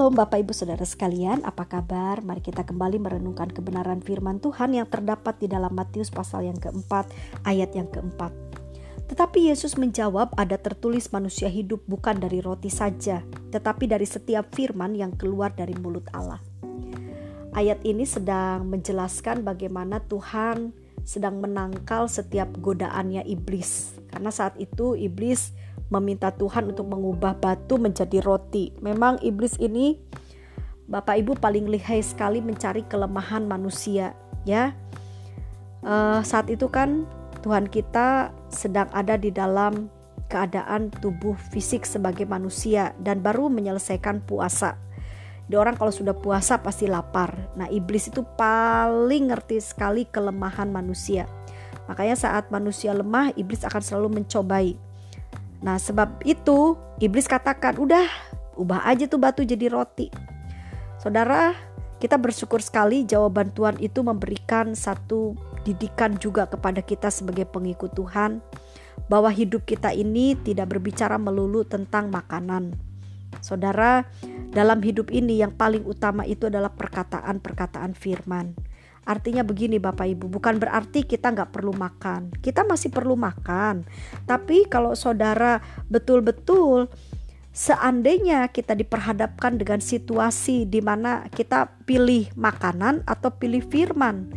Shalom 0.00 0.16
Bapak 0.16 0.40
Ibu 0.40 0.56
Saudara 0.56 0.88
sekalian, 0.88 1.44
apa 1.44 1.68
kabar? 1.68 2.24
Mari 2.24 2.40
kita 2.40 2.64
kembali 2.64 2.96
merenungkan 2.96 3.52
kebenaran 3.52 4.00
firman 4.00 4.40
Tuhan 4.40 4.72
yang 4.72 4.88
terdapat 4.88 5.36
di 5.36 5.44
dalam 5.44 5.76
Matius 5.76 6.08
pasal 6.08 6.48
yang 6.48 6.56
keempat, 6.56 7.12
ayat 7.44 7.76
yang 7.76 7.84
keempat. 7.84 8.32
Tetapi 9.12 9.52
Yesus 9.52 9.76
menjawab, 9.76 10.32
"Ada 10.40 10.56
tertulis 10.56 11.12
manusia 11.12 11.52
hidup 11.52 11.84
bukan 11.84 12.16
dari 12.16 12.40
roti 12.40 12.72
saja, 12.72 13.20
tetapi 13.52 13.92
dari 13.92 14.08
setiap 14.08 14.48
firman 14.56 14.96
yang 14.96 15.12
keluar 15.20 15.52
dari 15.52 15.76
mulut 15.76 16.08
Allah." 16.16 16.40
Ayat 17.52 17.84
ini 17.84 18.08
sedang 18.08 18.72
menjelaskan 18.72 19.44
bagaimana 19.44 20.00
Tuhan 20.08 20.72
sedang 21.04 21.44
menangkal 21.44 22.08
setiap 22.08 22.48
godaannya 22.56 23.28
iblis. 23.28 24.00
Karena 24.08 24.32
saat 24.32 24.56
itu 24.56 24.96
iblis 24.96 25.52
meminta 25.90 26.30
Tuhan 26.30 26.70
untuk 26.70 26.86
mengubah 26.86 27.36
batu 27.36 27.76
menjadi 27.76 28.22
roti. 28.22 28.72
Memang 28.78 29.18
iblis 29.20 29.58
ini 29.58 29.98
Bapak 30.90 31.22
Ibu 31.22 31.38
paling 31.38 31.70
lihai 31.70 32.02
sekali 32.02 32.42
mencari 32.42 32.82
kelemahan 32.86 33.46
manusia, 33.46 34.14
ya. 34.42 34.74
Uh, 35.86 36.18
saat 36.26 36.50
itu 36.50 36.66
kan 36.66 37.06
Tuhan 37.46 37.70
kita 37.70 38.34
sedang 38.50 38.90
ada 38.90 39.14
di 39.14 39.30
dalam 39.30 39.86
keadaan 40.26 40.90
tubuh 41.02 41.34
fisik 41.54 41.86
sebagai 41.86 42.26
manusia 42.26 42.94
dan 43.02 43.22
baru 43.22 43.50
menyelesaikan 43.50 44.22
puasa. 44.26 44.78
Di 45.50 45.58
orang 45.58 45.74
kalau 45.74 45.90
sudah 45.90 46.14
puasa 46.14 46.62
pasti 46.62 46.86
lapar. 46.86 47.34
Nah, 47.58 47.66
iblis 47.66 48.06
itu 48.06 48.22
paling 48.38 49.34
ngerti 49.34 49.58
sekali 49.58 50.06
kelemahan 50.06 50.70
manusia. 50.70 51.26
Makanya 51.90 52.14
saat 52.14 52.54
manusia 52.54 52.94
lemah, 52.94 53.34
iblis 53.34 53.66
akan 53.66 53.82
selalu 53.82 54.22
mencobai. 54.22 54.78
Nah, 55.60 55.76
sebab 55.76 56.24
itu 56.24 56.76
iblis 57.00 57.28
katakan, 57.28 57.76
"Udah, 57.76 58.08
ubah 58.56 58.84
aja 58.88 59.04
tuh 59.04 59.20
batu 59.20 59.44
jadi 59.44 59.68
roti." 59.68 60.08
Saudara, 61.00 61.56
kita 62.00 62.16
bersyukur 62.16 62.64
sekali 62.64 63.04
jawaban 63.04 63.52
Tuhan 63.52 63.76
itu 63.80 64.00
memberikan 64.00 64.72
satu 64.72 65.36
didikan 65.68 66.16
juga 66.16 66.48
kepada 66.48 66.80
kita 66.80 67.12
sebagai 67.12 67.44
pengikut 67.44 67.92
Tuhan 67.92 68.40
bahwa 69.08 69.28
hidup 69.28 69.68
kita 69.68 69.92
ini 69.92 70.32
tidak 70.40 70.72
berbicara 70.72 71.20
melulu 71.20 71.64
tentang 71.68 72.08
makanan. 72.08 72.72
Saudara, 73.44 74.04
dalam 74.50 74.82
hidup 74.82 75.12
ini 75.12 75.40
yang 75.40 75.54
paling 75.54 75.84
utama 75.86 76.26
itu 76.26 76.48
adalah 76.48 76.72
perkataan-perkataan 76.72 77.94
firman. 77.94 78.56
Artinya 79.08 79.40
begini 79.42 79.80
Bapak 79.80 80.06
Ibu, 80.06 80.28
bukan 80.28 80.60
berarti 80.60 81.02
kita 81.08 81.32
nggak 81.32 81.50
perlu 81.56 81.72
makan. 81.72 82.30
Kita 82.38 82.62
masih 82.68 82.92
perlu 82.92 83.16
makan. 83.16 83.82
Tapi 84.28 84.68
kalau 84.68 84.92
saudara 84.92 85.58
betul-betul 85.88 86.86
seandainya 87.50 88.46
kita 88.52 88.78
diperhadapkan 88.78 89.58
dengan 89.58 89.82
situasi 89.82 90.68
di 90.68 90.78
mana 90.84 91.26
kita 91.32 91.80
pilih 91.88 92.30
makanan 92.38 93.02
atau 93.08 93.32
pilih 93.34 93.64
firman, 93.66 94.30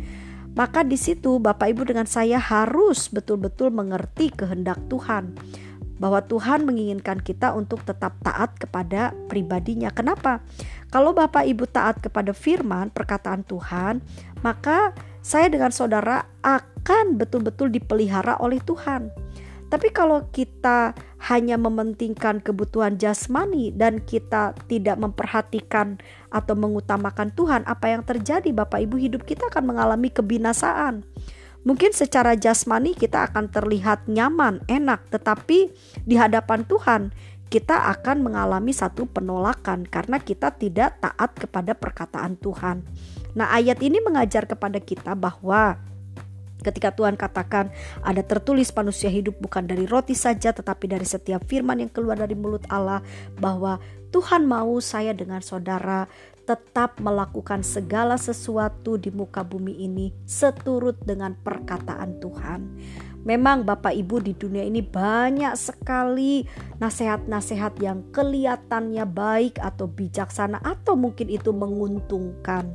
maka 0.56 0.82
di 0.82 0.98
situ 0.98 1.38
Bapak 1.38 1.70
Ibu 1.70 1.82
dengan 1.94 2.08
saya 2.08 2.40
harus 2.40 3.12
betul-betul 3.12 3.70
mengerti 3.70 4.30
kehendak 4.32 4.80
Tuhan 4.90 5.34
bahwa 5.98 6.22
Tuhan 6.26 6.66
menginginkan 6.66 7.22
kita 7.22 7.54
untuk 7.54 7.86
tetap 7.86 8.18
taat 8.22 8.58
kepada 8.58 9.14
pribadinya. 9.30 9.90
Kenapa? 9.94 10.42
Kalau 10.90 11.14
Bapak 11.14 11.46
Ibu 11.46 11.70
taat 11.70 12.02
kepada 12.02 12.34
firman 12.34 12.90
perkataan 12.90 13.46
Tuhan, 13.46 14.02
maka 14.42 14.94
saya 15.24 15.48
dengan 15.48 15.70
saudara 15.70 16.26
akan 16.42 17.16
betul-betul 17.16 17.70
dipelihara 17.70 18.36
oleh 18.42 18.58
Tuhan. 18.62 19.10
Tapi 19.72 19.90
kalau 19.90 20.28
kita 20.30 20.94
hanya 21.26 21.58
mementingkan 21.58 22.38
kebutuhan 22.38 22.94
jasmani 22.94 23.74
dan 23.74 23.98
kita 24.06 24.54
tidak 24.70 25.00
memperhatikan 25.00 25.98
atau 26.30 26.54
mengutamakan 26.54 27.34
Tuhan, 27.34 27.66
apa 27.66 27.90
yang 27.90 28.06
terjadi 28.06 28.54
Bapak 28.54 28.86
Ibu 28.86 29.00
hidup 29.00 29.26
kita 29.26 29.50
akan 29.50 29.74
mengalami 29.74 30.14
kebinasaan. 30.14 31.02
Mungkin 31.64 31.96
secara 31.96 32.36
jasmani 32.36 32.92
kita 32.92 33.32
akan 33.32 33.48
terlihat 33.48 34.04
nyaman, 34.04 34.60
enak, 34.68 35.08
tetapi 35.08 35.72
di 36.04 36.14
hadapan 36.20 36.68
Tuhan 36.68 37.02
kita 37.48 37.88
akan 37.96 38.20
mengalami 38.20 38.76
satu 38.76 39.08
penolakan 39.08 39.88
karena 39.88 40.20
kita 40.20 40.52
tidak 40.52 41.00
taat 41.00 41.32
kepada 41.38 41.72
perkataan 41.72 42.36
Tuhan. 42.36 42.84
Nah, 43.32 43.48
ayat 43.52 43.80
ini 43.80 44.00
mengajar 44.04 44.44
kepada 44.44 44.76
kita 44.80 45.16
bahwa 45.16 45.80
Ketika 46.64 46.96
Tuhan 46.96 47.20
katakan 47.20 47.68
ada 48.00 48.24
tertulis 48.24 48.72
manusia 48.72 49.12
hidup 49.12 49.36
bukan 49.36 49.68
dari 49.68 49.84
roti 49.84 50.16
saja 50.16 50.48
tetapi 50.48 50.88
dari 50.88 51.04
setiap 51.04 51.44
firman 51.44 51.84
yang 51.84 51.92
keluar 51.92 52.16
dari 52.16 52.32
mulut 52.32 52.64
Allah 52.72 53.04
bahwa 53.36 53.76
Tuhan 54.08 54.48
mau 54.48 54.80
saya 54.80 55.12
dengan 55.12 55.44
saudara 55.44 56.08
tetap 56.44 57.00
melakukan 57.00 57.64
segala 57.64 58.20
sesuatu 58.20 59.00
di 59.00 59.08
muka 59.08 59.40
bumi 59.40 59.80
ini 59.80 60.12
seturut 60.28 61.00
dengan 61.00 61.32
perkataan 61.32 62.20
Tuhan. 62.20 62.60
Memang 63.24 63.64
Bapak 63.64 63.96
Ibu 63.96 64.20
di 64.20 64.36
dunia 64.36 64.68
ini 64.68 64.84
banyak 64.84 65.56
sekali 65.56 66.44
nasihat-nasihat 66.76 67.80
yang 67.80 68.12
kelihatannya 68.12 69.08
baik 69.08 69.56
atau 69.64 69.88
bijaksana 69.88 70.60
atau 70.60 70.92
mungkin 70.92 71.32
itu 71.32 71.48
menguntungkan. 71.48 72.68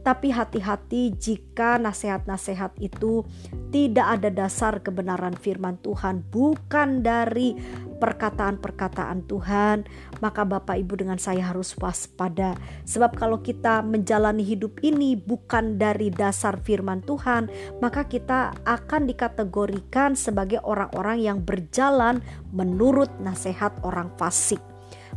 Tapi 0.00 0.32
hati-hati 0.32 1.12
jika 1.12 1.76
nasihat-nasihat 1.76 2.72
itu 2.80 3.24
tidak 3.68 4.20
ada 4.20 4.28
dasar 4.32 4.80
kebenaran 4.80 5.36
firman 5.36 5.76
Tuhan, 5.84 6.24
bukan 6.32 7.04
dari 7.04 7.52
perkataan-perkataan 8.00 9.28
Tuhan, 9.28 9.84
maka 10.24 10.42
Bapak 10.48 10.80
Ibu 10.80 11.04
dengan 11.04 11.20
saya 11.20 11.52
harus 11.52 11.76
waspada. 11.76 12.56
Sebab 12.88 13.12
kalau 13.20 13.44
kita 13.44 13.84
menjalani 13.84 14.40
hidup 14.40 14.80
ini 14.80 15.20
bukan 15.20 15.76
dari 15.76 16.08
dasar 16.08 16.56
firman 16.64 17.04
Tuhan, 17.04 17.52
maka 17.84 18.08
kita 18.08 18.56
akan 18.64 19.04
dikategorikan 19.04 20.16
sebagai 20.16 20.64
orang-orang 20.64 21.20
yang 21.20 21.38
berjalan 21.44 22.24
menurut 22.56 23.12
nasihat 23.20 23.76
orang 23.84 24.08
fasik. 24.16 24.69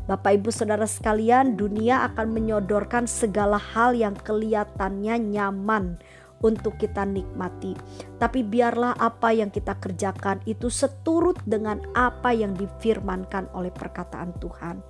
Bapak 0.04 0.36
Ibu 0.36 0.52
Saudara 0.52 0.84
sekalian, 0.84 1.56
dunia 1.56 2.04
akan 2.12 2.36
menyodorkan 2.36 3.08
segala 3.08 3.56
hal 3.56 3.96
yang 3.96 4.12
kelihatannya 4.20 5.16
nyaman 5.32 5.96
untuk 6.44 6.76
kita 6.76 7.08
nikmati. 7.08 7.72
Tapi 8.20 8.44
biarlah 8.44 9.00
apa 9.00 9.32
yang 9.32 9.48
kita 9.48 9.80
kerjakan 9.80 10.44
itu 10.44 10.68
seturut 10.68 11.40
dengan 11.48 11.80
apa 11.96 12.36
yang 12.36 12.52
difirmankan 12.52 13.48
oleh 13.56 13.72
perkataan 13.72 14.36
Tuhan. 14.44 14.84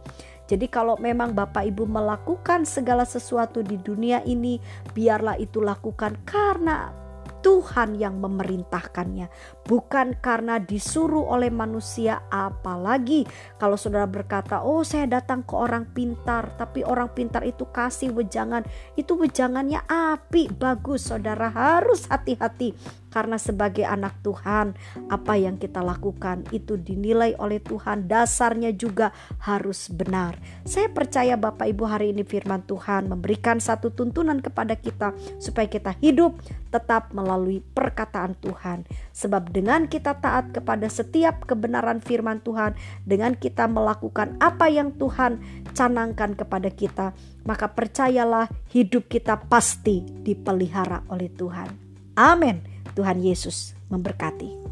Jadi 0.50 0.66
kalau 0.68 0.98
memang 0.98 1.38
Bapak 1.38 1.62
Ibu 1.62 1.86
melakukan 1.86 2.66
segala 2.66 3.06
sesuatu 3.06 3.62
di 3.62 3.78
dunia 3.78 4.26
ini, 4.26 4.58
biarlah 4.98 5.38
itu 5.38 5.62
lakukan 5.62 6.18
karena 6.26 7.03
Tuhan 7.44 8.00
yang 8.00 8.24
memerintahkannya, 8.24 9.28
bukan 9.68 10.16
karena 10.24 10.64
disuruh 10.64 11.28
oleh 11.28 11.52
manusia. 11.52 12.24
Apalagi 12.32 13.28
kalau 13.60 13.76
saudara 13.76 14.08
berkata, 14.08 14.64
"Oh, 14.64 14.82
saya 14.82 15.06
datang 15.06 15.44
ke 15.44 15.54
orang 15.54 15.92
pintar," 15.92 16.56
tapi 16.56 16.88
orang 16.88 17.12
pintar 17.12 17.44
itu 17.44 17.68
kasih 17.68 18.16
wejangan, 18.16 18.64
itu 18.96 19.14
wejangannya 19.20 19.84
api, 19.86 20.56
bagus. 20.56 21.12
Saudara 21.12 21.52
harus 21.52 22.08
hati-hati 22.08 23.03
karena 23.14 23.38
sebagai 23.38 23.86
anak 23.86 24.18
Tuhan, 24.26 24.74
apa 25.14 25.38
yang 25.38 25.62
kita 25.62 25.86
lakukan 25.86 26.50
itu 26.50 26.82
dinilai 26.82 27.38
oleh 27.38 27.62
Tuhan, 27.62 28.10
dasarnya 28.10 28.74
juga 28.74 29.14
harus 29.38 29.94
benar. 29.94 30.42
Saya 30.66 30.90
percaya 30.90 31.38
Bapak 31.38 31.70
Ibu 31.70 31.86
hari 31.86 32.10
ini 32.10 32.26
firman 32.26 32.66
Tuhan 32.66 33.14
memberikan 33.14 33.62
satu 33.62 33.94
tuntunan 33.94 34.42
kepada 34.42 34.74
kita 34.74 35.14
supaya 35.38 35.70
kita 35.70 35.94
hidup 36.02 36.42
tetap 36.74 37.14
melalui 37.14 37.62
perkataan 37.62 38.34
Tuhan. 38.42 38.90
Sebab 39.14 39.54
dengan 39.54 39.86
kita 39.86 40.18
taat 40.18 40.50
kepada 40.50 40.90
setiap 40.90 41.46
kebenaran 41.46 42.02
firman 42.02 42.42
Tuhan, 42.42 42.74
dengan 43.06 43.38
kita 43.38 43.70
melakukan 43.70 44.42
apa 44.42 44.74
yang 44.74 44.98
Tuhan 44.98 45.38
canangkan 45.78 46.34
kepada 46.34 46.74
kita, 46.74 47.14
maka 47.46 47.70
percayalah 47.70 48.50
hidup 48.74 49.06
kita 49.06 49.38
pasti 49.46 50.02
dipelihara 50.02 51.06
oleh 51.14 51.30
Tuhan. 51.30 51.70
Amin. 52.18 52.73
Tuhan 52.94 53.22
Yesus 53.22 53.74
memberkati. 53.90 54.64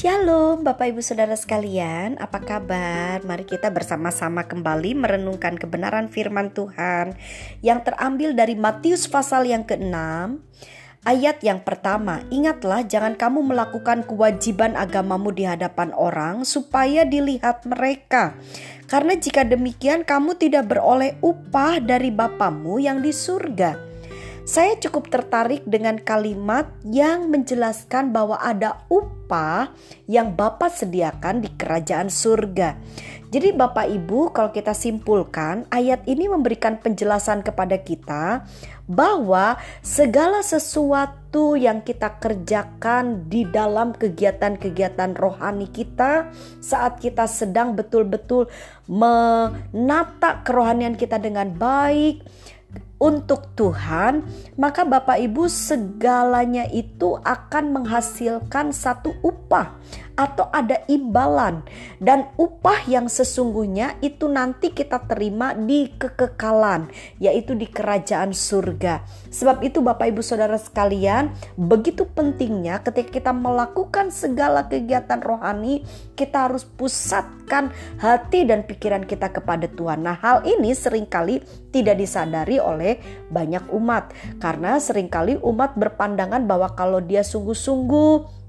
Shalom 0.00 0.64
Bapak 0.64 0.96
Ibu 0.96 1.04
Saudara 1.04 1.36
sekalian, 1.36 2.16
apa 2.16 2.40
kabar? 2.40 3.20
Mari 3.20 3.44
kita 3.44 3.68
bersama-sama 3.68 4.48
kembali 4.48 4.96
merenungkan 4.96 5.60
kebenaran 5.60 6.08
firman 6.08 6.56
Tuhan 6.56 7.20
yang 7.60 7.84
terambil 7.84 8.32
dari 8.32 8.56
Matius 8.56 9.04
pasal 9.12 9.44
yang 9.44 9.68
ke-6 9.68 9.92
Ayat 11.00 11.40
yang 11.40 11.64
pertama, 11.64 12.20
ingatlah 12.28 12.84
jangan 12.84 13.16
kamu 13.16 13.40
melakukan 13.40 14.04
kewajiban 14.04 14.76
agamamu 14.76 15.32
di 15.32 15.48
hadapan 15.48 15.96
orang 15.96 16.44
supaya 16.44 17.08
dilihat 17.08 17.64
mereka. 17.64 18.36
Karena 18.84 19.16
jika 19.16 19.48
demikian 19.48 20.04
kamu 20.04 20.36
tidak 20.36 20.68
beroleh 20.68 21.16
upah 21.24 21.80
dari 21.80 22.12
Bapamu 22.12 22.76
yang 22.76 23.00
di 23.00 23.16
surga. 23.16 23.89
Saya 24.48 24.74
cukup 24.80 25.12
tertarik 25.12 25.62
dengan 25.68 26.00
kalimat 26.00 26.72
yang 26.82 27.28
menjelaskan 27.28 28.10
bahwa 28.10 28.40
ada 28.40 28.82
upah 28.88 29.70
yang 30.08 30.32
Bapak 30.32 30.72
sediakan 30.72 31.44
di 31.44 31.48
kerajaan 31.54 32.08
surga. 32.08 32.80
Jadi 33.30 33.54
Bapak 33.54 33.86
Ibu 33.86 34.34
kalau 34.34 34.50
kita 34.50 34.74
simpulkan 34.74 35.62
ayat 35.70 36.02
ini 36.10 36.26
memberikan 36.26 36.82
penjelasan 36.82 37.46
kepada 37.46 37.78
kita 37.78 38.42
bahwa 38.90 39.54
segala 39.86 40.42
sesuatu 40.42 41.54
yang 41.54 41.86
kita 41.86 42.18
kerjakan 42.18 43.30
di 43.30 43.46
dalam 43.46 43.94
kegiatan-kegiatan 43.94 45.14
rohani 45.14 45.70
kita 45.70 46.34
saat 46.58 46.98
kita 46.98 47.30
sedang 47.30 47.78
betul-betul 47.78 48.50
menata 48.90 50.42
kerohanian 50.42 50.98
kita 50.98 51.22
dengan 51.22 51.54
baik 51.54 52.26
untuk 53.00 53.56
Tuhan, 53.56 54.28
maka 54.60 54.84
Bapak 54.84 55.16
Ibu 55.16 55.48
segalanya 55.48 56.68
itu 56.68 57.16
akan 57.16 57.80
menghasilkan 57.80 58.76
satu 58.76 59.16
upah 59.24 59.80
atau 60.20 60.52
ada 60.52 60.84
imbalan 60.84 61.64
dan 61.96 62.28
upah 62.36 62.84
yang 62.84 63.08
sesungguhnya 63.08 63.96
itu 64.04 64.28
nanti 64.28 64.68
kita 64.68 65.08
terima 65.08 65.56
di 65.56 65.88
kekekalan 65.96 66.92
yaitu 67.16 67.56
di 67.56 67.64
kerajaan 67.64 68.36
surga. 68.36 69.00
Sebab 69.32 69.64
itu 69.64 69.80
Bapak 69.80 70.12
Ibu 70.12 70.20
Saudara 70.20 70.60
sekalian, 70.60 71.32
begitu 71.56 72.04
pentingnya 72.04 72.84
ketika 72.84 73.08
kita 73.16 73.32
melakukan 73.32 74.12
segala 74.12 74.68
kegiatan 74.68 75.24
rohani, 75.24 75.88
kita 76.12 76.52
harus 76.52 76.68
pusatkan 76.68 77.72
hati 77.96 78.44
dan 78.44 78.68
pikiran 78.68 79.08
kita 79.08 79.32
kepada 79.32 79.64
Tuhan. 79.72 80.04
Nah, 80.04 80.20
hal 80.20 80.44
ini 80.44 80.76
sering 80.76 81.08
kali 81.08 81.40
tidak 81.72 81.96
disadari 81.96 82.60
oleh 82.60 83.00
banyak 83.32 83.72
umat 83.72 84.12
karena 84.36 84.76
sering 84.76 85.08
kali 85.08 85.40
umat 85.40 85.78
berpandangan 85.80 86.44
bahwa 86.44 86.68
kalau 86.76 87.00
dia 87.00 87.24
sungguh-sungguh 87.24 88.39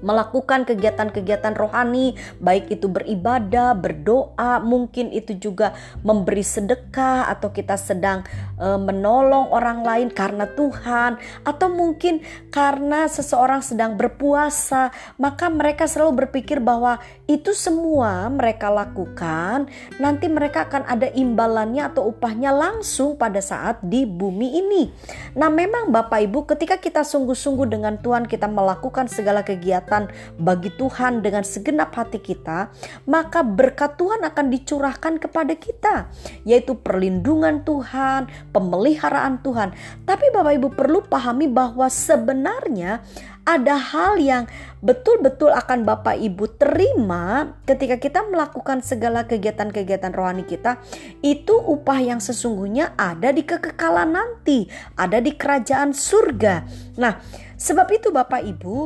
melakukan 0.00 0.64
kegiatan-kegiatan 0.68 1.54
rohani, 1.56 2.16
baik 2.40 2.72
itu 2.72 2.88
beribadah, 2.88 3.76
berdoa, 3.76 4.60
mungkin 4.60 5.12
itu 5.12 5.36
juga 5.36 5.76
memberi 6.04 6.44
sedekah, 6.44 7.28
atau 7.30 7.52
kita 7.52 7.76
sedang 7.76 8.24
e, 8.56 8.66
menolong 8.80 9.52
orang 9.52 9.84
lain 9.84 10.08
karena 10.10 10.48
Tuhan, 10.48 11.20
atau 11.44 11.68
mungkin 11.70 12.20
karena 12.50 13.06
seseorang 13.06 13.60
sedang 13.64 13.94
berpuasa, 13.94 14.90
maka 15.16 15.48
mereka 15.52 15.86
selalu 15.86 16.26
berpikir 16.26 16.58
bahwa 16.58 16.98
itu 17.30 17.54
semua 17.54 18.26
mereka 18.26 18.74
lakukan, 18.74 19.70
nanti 20.02 20.26
mereka 20.26 20.66
akan 20.66 20.82
ada 20.90 21.06
imbalannya 21.14 21.86
atau 21.86 22.10
upahnya 22.10 22.50
langsung 22.50 23.14
pada 23.14 23.38
saat 23.38 23.78
di 23.86 24.02
bumi 24.02 24.58
ini. 24.58 24.90
Nah, 25.38 25.46
memang 25.46 25.94
Bapak 25.94 26.26
Ibu, 26.26 26.50
ketika 26.50 26.82
kita 26.82 27.06
sungguh-sungguh 27.06 27.70
dengan 27.70 28.02
Tuhan, 28.02 28.26
kita 28.26 28.50
melakukan 28.50 29.06
segala 29.06 29.46
kegiatan 29.46 30.10
bagi 30.42 30.74
Tuhan 30.74 31.22
dengan 31.22 31.46
segenap 31.46 31.94
hati 31.94 32.18
kita, 32.18 32.74
maka 33.06 33.46
berkat 33.46 33.94
Tuhan 33.94 34.26
akan 34.26 34.46
dicurahkan 34.50 35.22
kepada 35.22 35.54
kita, 35.54 36.10
yaitu 36.42 36.74
perlindungan 36.74 37.62
Tuhan, 37.62 38.26
pemeliharaan 38.50 39.38
Tuhan. 39.46 39.70
Tapi 40.02 40.34
Bapak 40.34 40.52
Ibu 40.58 40.68
perlu 40.74 41.06
pahami 41.06 41.46
bahwa 41.46 41.86
sebenarnya 41.86 43.06
ada 43.44 43.76
hal 43.76 44.20
yang 44.20 44.44
betul-betul 44.80 45.52
akan 45.52 45.84
Bapak 45.84 46.16
Ibu 46.16 46.56
terima 46.60 47.56
ketika 47.68 47.96
kita 48.00 48.20
melakukan 48.28 48.80
segala 48.80 49.24
kegiatan-kegiatan 49.28 50.12
rohani 50.12 50.44
kita 50.44 50.80
itu 51.20 51.56
upah 51.56 52.00
yang 52.00 52.20
sesungguhnya 52.22 52.96
ada 52.96 53.32
di 53.32 53.44
kekekalan 53.44 54.16
nanti, 54.16 54.68
ada 54.96 55.20
di 55.20 55.36
kerajaan 55.36 55.92
surga. 55.92 56.64
Nah, 56.96 57.20
sebab 57.56 57.88
itu 57.92 58.08
Bapak 58.12 58.44
Ibu, 58.44 58.76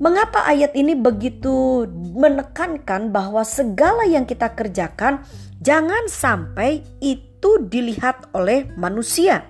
Mengapa 0.00 0.48
ayat 0.48 0.72
ini 0.80 0.96
begitu 0.96 1.84
menekankan 2.16 3.12
bahwa 3.12 3.44
segala 3.44 4.08
yang 4.08 4.24
kita 4.24 4.48
kerjakan 4.56 5.20
jangan 5.60 6.08
sampai 6.08 6.80
itu 7.04 7.68
dilihat 7.68 8.32
oleh 8.32 8.72
manusia? 8.80 9.44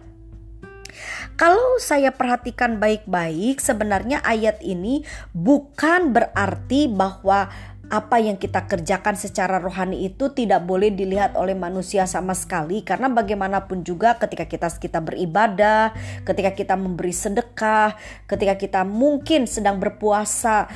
Kalau 1.41 1.81
saya 1.81 2.13
perhatikan 2.13 2.77
baik-baik, 2.77 3.65
sebenarnya 3.65 4.21
ayat 4.21 4.61
ini 4.61 5.09
bukan 5.33 6.13
berarti 6.13 6.85
bahwa 6.85 7.49
apa 7.89 8.21
yang 8.21 8.37
kita 8.37 8.69
kerjakan 8.69 9.17
secara 9.17 9.57
rohani 9.57 10.05
itu 10.05 10.29
tidak 10.37 10.69
boleh 10.69 10.93
dilihat 10.93 11.41
oleh 11.41 11.57
manusia 11.57 12.05
sama 12.05 12.37
sekali. 12.37 12.85
Karena 12.85 13.09
bagaimanapun 13.09 13.89
juga 13.89 14.21
ketika 14.21 14.45
kita 14.45 14.69
kita 14.69 15.01
beribadah, 15.01 15.97
ketika 16.29 16.53
kita 16.53 16.77
memberi 16.77 17.17
sedekah, 17.17 17.97
ketika 18.29 18.61
kita 18.61 18.81
mungkin 18.85 19.49
sedang 19.49 19.81
berpuasa 19.81 20.69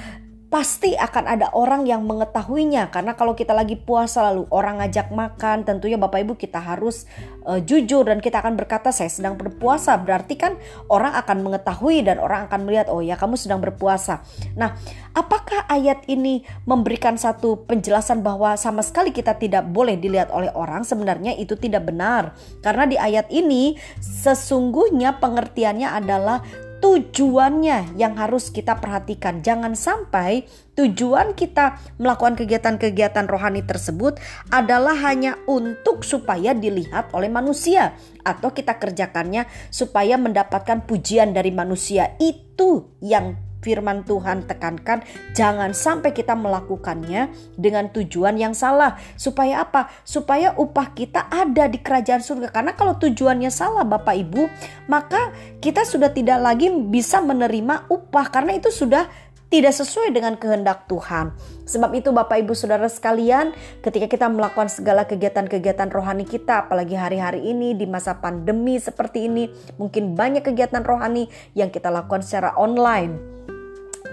pasti 0.55 0.95
akan 0.95 1.27
ada 1.27 1.51
orang 1.51 1.83
yang 1.83 2.07
mengetahuinya 2.07 2.87
karena 2.95 3.19
kalau 3.19 3.35
kita 3.35 3.51
lagi 3.51 3.75
puasa 3.75 4.31
lalu 4.31 4.47
orang 4.55 4.79
ngajak 4.79 5.11
makan 5.11 5.67
tentunya 5.67 5.99
Bapak 5.99 6.23
Ibu 6.23 6.39
kita 6.39 6.63
harus 6.63 7.11
uh, 7.43 7.59
jujur 7.59 8.07
dan 8.07 8.23
kita 8.23 8.39
akan 8.39 8.55
berkata 8.55 8.95
saya 8.95 9.11
sedang 9.11 9.35
berpuasa 9.35 9.99
berarti 9.99 10.39
kan 10.39 10.55
orang 10.87 11.11
akan 11.19 11.43
mengetahui 11.43 12.07
dan 12.07 12.23
orang 12.23 12.47
akan 12.47 12.71
melihat 12.71 12.87
oh 12.87 13.03
ya 13.03 13.19
kamu 13.19 13.35
sedang 13.35 13.59
berpuasa. 13.59 14.23
Nah, 14.55 14.79
apakah 15.11 15.67
ayat 15.67 16.07
ini 16.07 16.47
memberikan 16.71 17.19
satu 17.19 17.67
penjelasan 17.67 18.23
bahwa 18.23 18.55
sama 18.55 18.87
sekali 18.87 19.11
kita 19.11 19.35
tidak 19.35 19.67
boleh 19.67 19.99
dilihat 19.99 20.31
oleh 20.31 20.55
orang? 20.55 20.87
Sebenarnya 20.87 21.35
itu 21.35 21.59
tidak 21.59 21.83
benar. 21.91 22.39
Karena 22.63 22.87
di 22.87 22.95
ayat 22.95 23.27
ini 23.35 23.75
sesungguhnya 23.99 25.19
pengertiannya 25.19 25.89
adalah 25.91 26.47
tujuannya 26.85 27.97
yang 27.97 28.13
harus 28.21 28.53
kita 28.53 28.77
perhatikan. 28.77 29.41
Jangan 29.41 29.73
sampai 29.73 30.45
tujuan 30.77 31.33
kita 31.33 31.81
melakukan 31.97 32.37
kegiatan-kegiatan 32.37 33.25
rohani 33.25 33.65
tersebut 33.65 34.21
adalah 34.53 34.93
hanya 35.09 35.41
untuk 35.49 36.05
supaya 36.05 36.53
dilihat 36.53 37.09
oleh 37.17 37.33
manusia 37.33 37.97
atau 38.21 38.53
kita 38.53 38.77
kerjakannya 38.77 39.49
supaya 39.73 40.21
mendapatkan 40.21 40.85
pujian 40.85 41.33
dari 41.33 41.57
manusia. 41.57 42.21
Itu 42.21 42.93
yang 43.01 43.54
firman 43.65 44.05
Tuhan 44.05 44.45
tekankan 44.45 45.01
jangan 45.33 45.73
sampai 45.73 46.13
kita 46.13 46.37
melakukannya 46.37 47.33
dengan 47.57 47.89
tujuan 47.89 48.37
yang 48.37 48.53
salah. 48.53 49.01
Supaya 49.17 49.65
apa? 49.65 49.89
Supaya 50.05 50.53
upah 50.61 50.93
kita 50.93 51.33
ada 51.33 51.65
di 51.65 51.81
kerajaan 51.81 52.21
surga. 52.21 52.53
Karena 52.53 52.77
kalau 52.77 53.01
tujuannya 53.01 53.49
salah 53.49 53.89
Bapak 53.89 54.13
Ibu 54.13 54.45
maka 54.93 55.33
kita 55.65 55.89
sudah 55.89 56.13
tidak 56.13 56.45
lagi 56.45 56.69
bisa 56.69 57.25
menerima 57.25 57.89
upah. 57.89 58.29
Karena 58.29 58.53
itu 58.61 58.69
sudah 58.69 59.09
tidak 59.55 59.71
sesuai 59.71 60.11
dengan 60.11 60.35
kehendak 60.35 60.91
Tuhan. 60.91 61.31
Sebab 61.63 61.95
itu 61.95 62.11
Bapak 62.11 62.43
Ibu 62.43 62.59
Saudara 62.59 62.91
sekalian, 62.91 63.55
ketika 63.87 64.11
kita 64.11 64.27
melakukan 64.27 64.67
segala 64.67 65.07
kegiatan-kegiatan 65.07 65.95
rohani 65.95 66.27
kita, 66.27 66.67
apalagi 66.67 66.99
hari-hari 66.99 67.47
ini 67.47 67.79
di 67.79 67.87
masa 67.87 68.19
pandemi 68.19 68.83
seperti 68.83 69.31
ini, 69.31 69.47
mungkin 69.79 70.19
banyak 70.19 70.43
kegiatan 70.43 70.83
rohani 70.83 71.31
yang 71.55 71.71
kita 71.71 71.87
lakukan 71.87 72.27
secara 72.27 72.59
online 72.59 73.35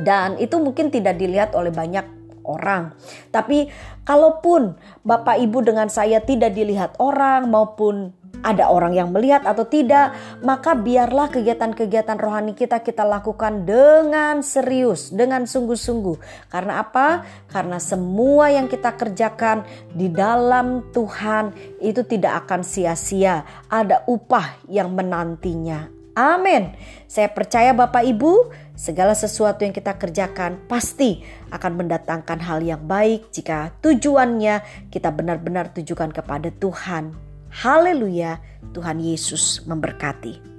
dan 0.02 0.38
itu 0.42 0.58
mungkin 0.58 0.90
tidak 0.90 1.18
dilihat 1.18 1.54
oleh 1.54 1.72
banyak 1.72 2.22
orang. 2.46 2.98
Tapi 3.30 3.70
kalaupun 4.04 4.76
Bapak 5.06 5.38
Ibu 5.38 5.62
dengan 5.62 5.88
saya 5.88 6.22
tidak 6.22 6.58
dilihat 6.58 6.98
orang 6.98 7.50
maupun 7.50 8.18
ada 8.42 8.74
orang 8.74 8.98
yang 8.98 9.14
melihat 9.14 9.46
atau 9.46 9.70
tidak, 9.70 10.18
maka 10.42 10.74
biarlah 10.74 11.30
kegiatan-kegiatan 11.30 12.18
rohani 12.18 12.58
kita 12.58 12.82
kita 12.82 13.06
lakukan 13.06 13.70
dengan 13.70 14.42
serius, 14.42 15.14
dengan 15.14 15.46
sungguh-sungguh. 15.46 16.50
Karena 16.50 16.82
apa? 16.82 17.22
Karena 17.54 17.78
semua 17.78 18.50
yang 18.50 18.66
kita 18.66 18.98
kerjakan 18.98 19.62
di 19.94 20.10
dalam 20.10 20.90
Tuhan 20.90 21.54
itu 21.86 22.02
tidak 22.02 22.46
akan 22.46 22.66
sia-sia. 22.66 23.46
Ada 23.70 24.10
upah 24.10 24.66
yang 24.66 24.90
menantinya. 24.98 26.02
Amin. 26.12 26.76
Saya 27.08 27.32
percaya 27.32 27.72
Bapak 27.72 28.04
Ibu, 28.04 28.52
segala 28.82 29.14
sesuatu 29.14 29.62
yang 29.62 29.78
kita 29.78 29.94
kerjakan 29.94 30.58
pasti 30.66 31.22
akan 31.54 31.86
mendatangkan 31.86 32.42
hal 32.42 32.66
yang 32.66 32.82
baik 32.82 33.30
jika 33.30 33.70
tujuannya 33.86 34.90
kita 34.90 35.14
benar-benar 35.14 35.70
tujukan 35.70 36.10
kepada 36.10 36.50
Tuhan. 36.50 37.14
Haleluya, 37.54 38.42
Tuhan 38.74 38.98
Yesus 38.98 39.62
memberkati. 39.70 40.50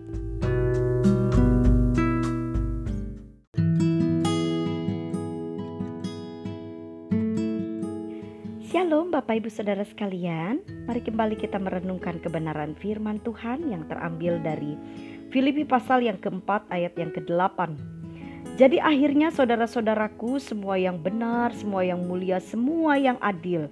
Shalom 8.71 9.11
Bapak 9.11 9.43
Ibu 9.43 9.51
Saudara 9.51 9.83
sekalian, 9.83 10.63
mari 10.87 11.03
kembali 11.03 11.35
kita 11.35 11.59
merenungkan 11.59 12.23
kebenaran 12.23 12.79
firman 12.79 13.19
Tuhan 13.27 13.67
yang 13.67 13.83
terambil 13.91 14.39
dari 14.39 14.79
Filipi 15.35 15.67
pasal 15.67 16.07
yang 16.07 16.23
keempat 16.23 16.69
ayat 16.71 16.95
yang 16.95 17.11
kedelapan. 17.11 18.02
Jadi 18.63 18.79
akhirnya 18.79 19.35
saudara-saudaraku 19.35 20.39
semua 20.39 20.79
yang 20.79 20.95
benar, 20.95 21.51
semua 21.51 21.83
yang 21.83 22.07
mulia, 22.07 22.39
semua 22.39 22.95
yang 22.95 23.19
adil, 23.19 23.67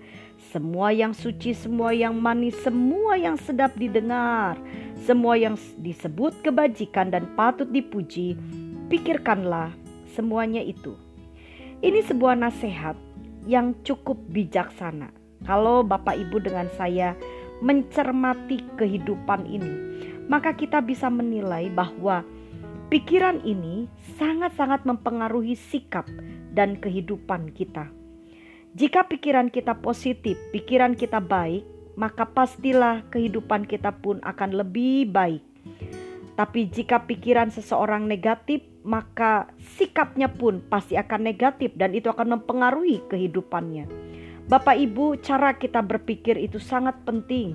semua 0.50 0.90
yang 0.90 1.14
suci, 1.14 1.55
semua 1.55 1.94
yang 1.94 2.18
manis, 2.18 2.59
semua 2.59 3.14
yang 3.14 3.38
sedap 3.38 3.70
didengar, 3.79 4.59
semua 5.07 5.38
yang 5.38 5.55
disebut 5.79 6.35
kebajikan 6.42 7.07
dan 7.07 7.31
patut 7.38 7.70
dipuji, 7.70 8.35
pikirkanlah 8.90 9.70
semuanya 10.11 10.59
itu. 10.59 10.98
Ini 11.87 12.03
sebuah 12.11 12.35
nasihat 12.42 12.98
yang 13.46 13.79
cukup 13.87 14.18
bijaksana. 14.35 15.14
Kalau 15.46 15.87
Bapak 15.87 16.18
Ibu 16.18 16.42
dengan 16.42 16.66
saya 16.74 17.14
mencermati 17.62 18.59
kehidupan 18.74 19.46
ini, 19.46 20.03
maka 20.26 20.50
kita 20.50 20.83
bisa 20.83 21.07
menilai 21.07 21.70
bahwa 21.70 22.26
pikiran 22.90 23.38
ini 23.46 23.87
sangat-sangat 24.18 24.83
mempengaruhi 24.83 25.55
sikap 25.55 26.11
dan 26.50 26.74
kehidupan 26.83 27.55
kita. 27.55 27.87
Jika 28.74 29.07
pikiran 29.07 29.46
kita 29.46 29.79
positif, 29.79 30.35
pikiran 30.50 30.98
kita 30.98 31.22
baik, 31.22 31.62
maka 31.94 32.26
pastilah 32.26 33.07
kehidupan 33.14 33.70
kita 33.70 33.94
pun 33.94 34.18
akan 34.26 34.50
lebih 34.59 35.07
baik. 35.07 35.42
Tapi 36.35 36.66
jika 36.66 37.07
pikiran 37.07 37.55
seseorang 37.55 38.11
negatif, 38.11 38.59
maka 38.83 39.46
sikapnya 39.79 40.26
pun 40.26 40.59
pasti 40.66 40.98
akan 40.98 41.22
negatif 41.22 41.70
dan 41.79 41.94
itu 41.94 42.11
akan 42.11 42.42
mempengaruhi 42.42 43.07
kehidupannya. 43.07 43.87
Bapak 44.50 44.74
Ibu, 44.74 45.22
cara 45.22 45.55
kita 45.55 45.79
berpikir 45.79 46.35
itu 46.35 46.59
sangat 46.59 46.98
penting 47.07 47.55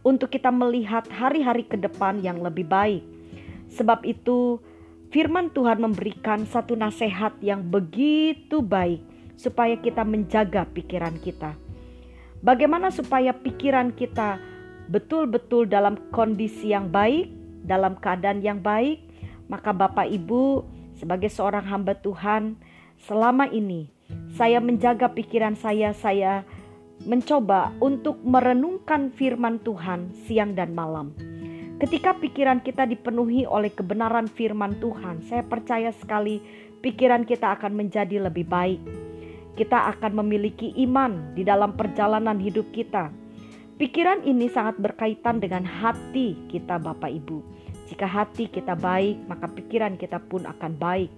untuk 0.00 0.32
kita 0.32 0.48
melihat 0.48 1.04
hari-hari 1.12 1.68
ke 1.68 1.76
depan 1.76 2.24
yang 2.24 2.40
lebih 2.40 2.64
baik. 2.64 3.04
Sebab 3.70 4.02
itu, 4.08 4.58
firman 5.10 5.50
Tuhan 5.50 5.82
memberikan 5.82 6.46
satu 6.46 6.78
nasihat 6.78 7.34
yang 7.42 7.66
begitu 7.66 8.62
baik 8.62 9.02
supaya 9.34 9.74
kita 9.76 10.06
menjaga 10.06 10.64
pikiran 10.70 11.18
kita. 11.18 11.58
Bagaimana 12.40 12.88
supaya 12.88 13.36
pikiran 13.36 13.92
kita 13.92 14.40
betul-betul 14.88 15.68
dalam 15.68 15.98
kondisi 16.14 16.72
yang 16.72 16.88
baik, 16.88 17.28
dalam 17.66 17.98
keadaan 18.00 18.40
yang 18.40 18.62
baik? 18.62 19.02
Maka 19.50 19.74
Bapak 19.74 20.08
Ibu, 20.08 20.64
sebagai 20.96 21.28
seorang 21.28 21.66
hamba 21.66 21.98
Tuhan, 21.98 22.56
selama 23.02 23.50
ini 23.50 23.90
saya 24.38 24.62
menjaga 24.62 25.10
pikiran 25.10 25.58
saya, 25.58 25.90
saya 25.92 26.46
mencoba 27.04 27.74
untuk 27.82 28.20
merenungkan 28.22 29.10
firman 29.10 29.58
Tuhan 29.60 30.14
siang 30.24 30.54
dan 30.54 30.70
malam. 30.70 31.12
Ketika 31.80 32.12
pikiran 32.12 32.60
kita 32.60 32.84
dipenuhi 32.84 33.48
oleh 33.48 33.72
kebenaran 33.72 34.28
firman 34.28 34.76
Tuhan, 34.84 35.24
saya 35.24 35.40
percaya 35.40 35.88
sekali 35.96 36.44
pikiran 36.84 37.24
kita 37.24 37.56
akan 37.56 37.72
menjadi 37.72 38.20
lebih 38.20 38.44
baik. 38.44 38.84
Kita 39.56 39.88
akan 39.96 40.20
memiliki 40.20 40.76
iman 40.84 41.32
di 41.32 41.40
dalam 41.40 41.72
perjalanan 41.80 42.36
hidup 42.36 42.68
kita. 42.76 43.08
Pikiran 43.80 44.20
ini 44.28 44.52
sangat 44.52 44.76
berkaitan 44.76 45.40
dengan 45.40 45.64
hati 45.64 46.36
kita, 46.52 46.76
Bapak 46.76 47.16
Ibu. 47.16 47.40
Jika 47.88 48.04
hati 48.04 48.52
kita 48.52 48.76
baik, 48.76 49.24
maka 49.24 49.48
pikiran 49.48 49.96
kita 49.96 50.20
pun 50.20 50.44
akan 50.44 50.76
baik. 50.76 51.08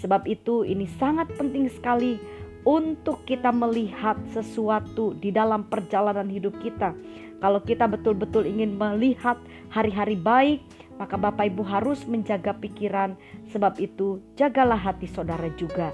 Sebab 0.00 0.24
itu, 0.24 0.64
ini 0.64 0.88
sangat 0.96 1.28
penting 1.36 1.68
sekali 1.68 2.16
untuk 2.64 3.20
kita 3.28 3.52
melihat 3.52 4.16
sesuatu 4.32 5.12
di 5.12 5.28
dalam 5.28 5.68
perjalanan 5.68 6.26
hidup 6.26 6.56
kita. 6.64 6.96
Kalau 7.40 7.60
kita 7.60 7.84
betul-betul 7.84 8.48
ingin 8.48 8.80
melihat 8.80 9.36
hari-hari 9.68 10.16
baik, 10.16 10.64
maka 10.96 11.20
Bapak 11.20 11.52
Ibu 11.52 11.62
harus 11.68 12.08
menjaga 12.08 12.56
pikiran, 12.56 13.16
sebab 13.52 13.76
itu 13.76 14.24
jagalah 14.40 14.80
hati 14.80 15.04
saudara 15.04 15.52
juga. 15.60 15.92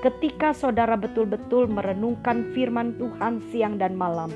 Ketika 0.00 0.56
saudara 0.56 0.96
betul-betul 0.96 1.70
merenungkan 1.70 2.50
firman 2.56 2.96
Tuhan 2.98 3.44
siang 3.52 3.78
dan 3.78 3.94
malam, 3.94 4.32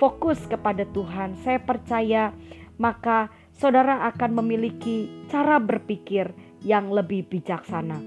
fokus 0.00 0.40
kepada 0.48 0.88
Tuhan, 0.96 1.36
saya 1.44 1.60
percaya 1.60 2.32
maka 2.80 3.28
saudara 3.52 4.08
akan 4.08 4.40
memiliki 4.40 5.28
cara 5.28 5.60
berpikir 5.60 6.32
yang 6.64 6.88
lebih 6.88 7.28
bijaksana. 7.28 8.00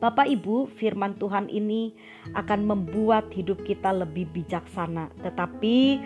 Bapak 0.00 0.28
Ibu, 0.32 0.68
firman 0.80 1.16
Tuhan 1.20 1.48
ini 1.52 1.92
akan 2.32 2.64
membuat 2.64 3.28
hidup 3.36 3.64
kita 3.68 3.92
lebih 3.92 4.28
bijaksana, 4.32 5.12
tetapi 5.20 6.00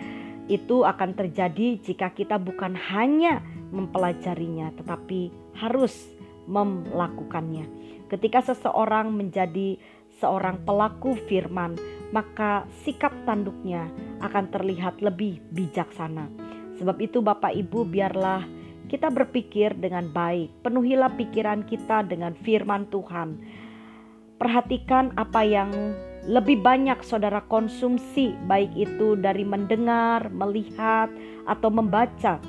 itu 0.45 0.85
akan 0.85 1.17
terjadi 1.17 1.81
jika 1.81 2.13
kita 2.13 2.37
bukan 2.37 2.77
hanya 2.77 3.41
mempelajarinya, 3.73 4.73
tetapi 4.77 5.33
harus 5.57 5.93
melakukannya. 6.45 7.65
Ketika 8.05 8.53
seseorang 8.53 9.09
menjadi 9.09 9.81
seorang 10.21 10.61
pelaku 10.61 11.17
firman, 11.25 11.73
maka 12.13 12.69
sikap 12.85 13.11
tanduknya 13.25 13.89
akan 14.21 14.53
terlihat 14.53 15.01
lebih 15.01 15.41
bijaksana. 15.49 16.29
Sebab 16.77 16.97
itu, 17.01 17.25
Bapak 17.25 17.57
Ibu, 17.57 17.89
biarlah 17.89 18.45
kita 18.85 19.09
berpikir 19.09 19.73
dengan 19.73 20.05
baik, 20.13 20.61
penuhilah 20.61 21.17
pikiran 21.17 21.65
kita 21.65 22.05
dengan 22.05 22.37
firman 22.37 22.85
Tuhan 22.93 23.41
memperhatikan 24.35 25.15
apa 25.15 25.41
yang 25.47 25.71
lebih 26.25 26.65
banyak 26.65 27.05
saudara 27.05 27.45
konsumsi, 27.45 28.33
baik 28.49 28.73
itu 28.73 29.13
dari 29.13 29.45
mendengar, 29.45 30.25
melihat, 30.33 31.13
atau 31.45 31.69
membaca. 31.69 32.41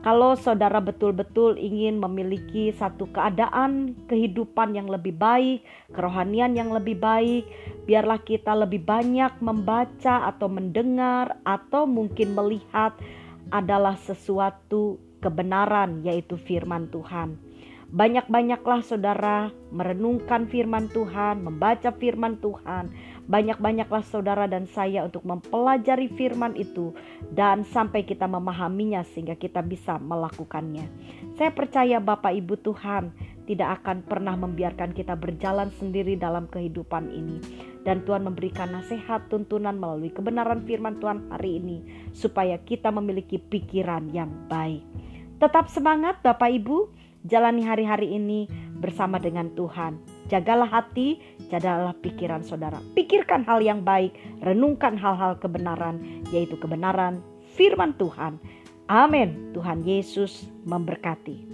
Kalau 0.00 0.32
saudara 0.32 0.80
betul-betul 0.80 1.60
ingin 1.60 2.00
memiliki 2.00 2.72
satu 2.72 3.04
keadaan 3.12 3.92
kehidupan 4.08 4.72
yang 4.72 4.88
lebih 4.88 5.12
baik, 5.12 5.60
kerohanian 5.92 6.56
yang 6.56 6.72
lebih 6.72 6.96
baik, 6.96 7.44
biarlah 7.84 8.18
kita 8.24 8.56
lebih 8.56 8.80
banyak 8.80 9.30
membaca 9.44 10.24
atau 10.26 10.48
mendengar, 10.48 11.38
atau 11.44 11.84
mungkin 11.84 12.32
melihat 12.32 12.96
adalah 13.52 13.94
sesuatu 14.00 14.96
kebenaran, 15.20 16.00
yaitu 16.00 16.40
firman 16.40 16.88
Tuhan. 16.88 17.36
Banyak-banyaklah 17.90 18.86
saudara 18.86 19.50
merenungkan 19.74 20.46
firman 20.46 20.86
Tuhan, 20.94 21.42
membaca 21.42 21.90
firman 21.90 22.38
Tuhan. 22.38 22.94
Banyak-banyaklah 23.30 24.02
saudara 24.10 24.50
dan 24.50 24.66
saya 24.66 25.06
untuk 25.06 25.22
mempelajari 25.22 26.10
firman 26.18 26.58
itu 26.58 26.90
dan 27.30 27.62
sampai 27.62 28.02
kita 28.02 28.26
memahaminya 28.26 29.06
sehingga 29.06 29.38
kita 29.38 29.62
bisa 29.62 30.02
melakukannya. 30.02 30.90
Saya 31.38 31.54
percaya 31.54 32.02
Bapak 32.02 32.34
Ibu 32.34 32.58
Tuhan 32.58 33.14
tidak 33.46 33.82
akan 33.82 34.02
pernah 34.02 34.34
membiarkan 34.34 34.90
kita 34.90 35.14
berjalan 35.14 35.70
sendiri 35.78 36.18
dalam 36.18 36.50
kehidupan 36.50 37.06
ini. 37.14 37.38
Dan 37.86 38.02
Tuhan 38.02 38.26
memberikan 38.26 38.74
nasihat 38.74 39.30
tuntunan 39.30 39.78
melalui 39.78 40.10
kebenaran 40.10 40.66
firman 40.66 40.98
Tuhan 40.98 41.30
hari 41.30 41.62
ini 41.62 42.10
supaya 42.10 42.58
kita 42.58 42.90
memiliki 42.90 43.38
pikiran 43.38 44.10
yang 44.10 44.28
baik. 44.50 44.82
Tetap 45.38 45.70
semangat 45.70 46.18
Bapak 46.20 46.50
Ibu, 46.50 46.92
Jalani 47.24 47.64
hari-hari 47.64 48.16
ini 48.16 48.50
bersama 48.80 49.16
dengan 49.22 49.52
Tuhan. 49.56 50.19
Jagalah 50.30 50.70
hati, 50.70 51.18
jagalah 51.50 51.90
pikiran 51.98 52.46
saudara. 52.46 52.78
Pikirkan 52.94 53.42
hal 53.42 53.58
yang 53.66 53.82
baik, 53.82 54.14
renungkan 54.46 54.94
hal-hal 54.94 55.34
kebenaran, 55.42 56.22
yaitu 56.30 56.54
kebenaran 56.54 57.18
firman 57.58 57.98
Tuhan. 57.98 58.38
Amin. 58.86 59.50
Tuhan 59.50 59.82
Yesus 59.82 60.46
memberkati. 60.62 61.50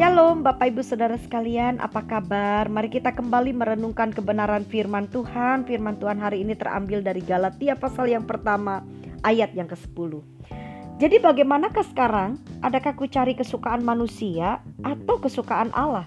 Shalom 0.00 0.40
Bapak 0.40 0.72
Ibu 0.72 0.80
Saudara 0.80 1.20
sekalian, 1.20 1.76
apa 1.76 2.00
kabar? 2.08 2.72
Mari 2.72 2.88
kita 2.88 3.12
kembali 3.12 3.52
merenungkan 3.52 4.16
kebenaran 4.16 4.64
firman 4.64 5.12
Tuhan. 5.12 5.68
Firman 5.68 6.00
Tuhan 6.00 6.16
hari 6.16 6.40
ini 6.40 6.56
terambil 6.56 7.04
dari 7.04 7.20
Galatia 7.20 7.76
pasal 7.76 8.08
yang 8.08 8.24
pertama, 8.24 8.80
ayat 9.24 9.52
yang 9.56 9.68
ke-10. 9.68 10.22
Jadi 11.00 11.16
bagaimanakah 11.16 11.84
sekarang? 11.88 12.36
Adakah 12.60 12.92
ku 12.92 13.08
cari 13.08 13.32
kesukaan 13.32 13.80
manusia 13.80 14.60
atau 14.84 15.16
kesukaan 15.16 15.72
Allah? 15.72 16.04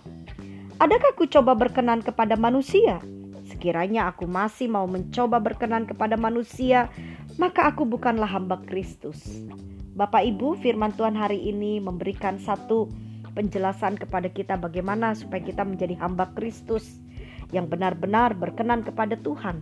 Adakah 0.77 1.17
ku 1.17 1.25
coba 1.25 1.57
berkenan 1.57 2.05
kepada 2.05 2.37
manusia? 2.37 3.01
Sekiranya 3.49 4.13
aku 4.13 4.29
masih 4.29 4.69
mau 4.69 4.85
mencoba 4.85 5.41
berkenan 5.41 5.89
kepada 5.89 6.13
manusia, 6.13 6.93
maka 7.41 7.73
aku 7.73 7.89
bukanlah 7.89 8.29
hamba 8.29 8.61
Kristus. 8.69 9.45
Bapak 9.93 10.25
Ibu, 10.25 10.57
firman 10.61 10.93
Tuhan 10.93 11.13
hari 11.13 11.41
ini 11.41 11.77
memberikan 11.81 12.37
satu 12.41 12.89
penjelasan 13.33 13.97
kepada 13.97 14.29
kita 14.29 14.57
bagaimana 14.57 15.17
supaya 15.17 15.41
kita 15.41 15.65
menjadi 15.65 15.97
hamba 15.97 16.29
Kristus 16.37 17.01
yang 17.53 17.69
benar-benar 17.69 18.33
berkenan 18.37 18.81
kepada 18.81 19.17
Tuhan. 19.21 19.61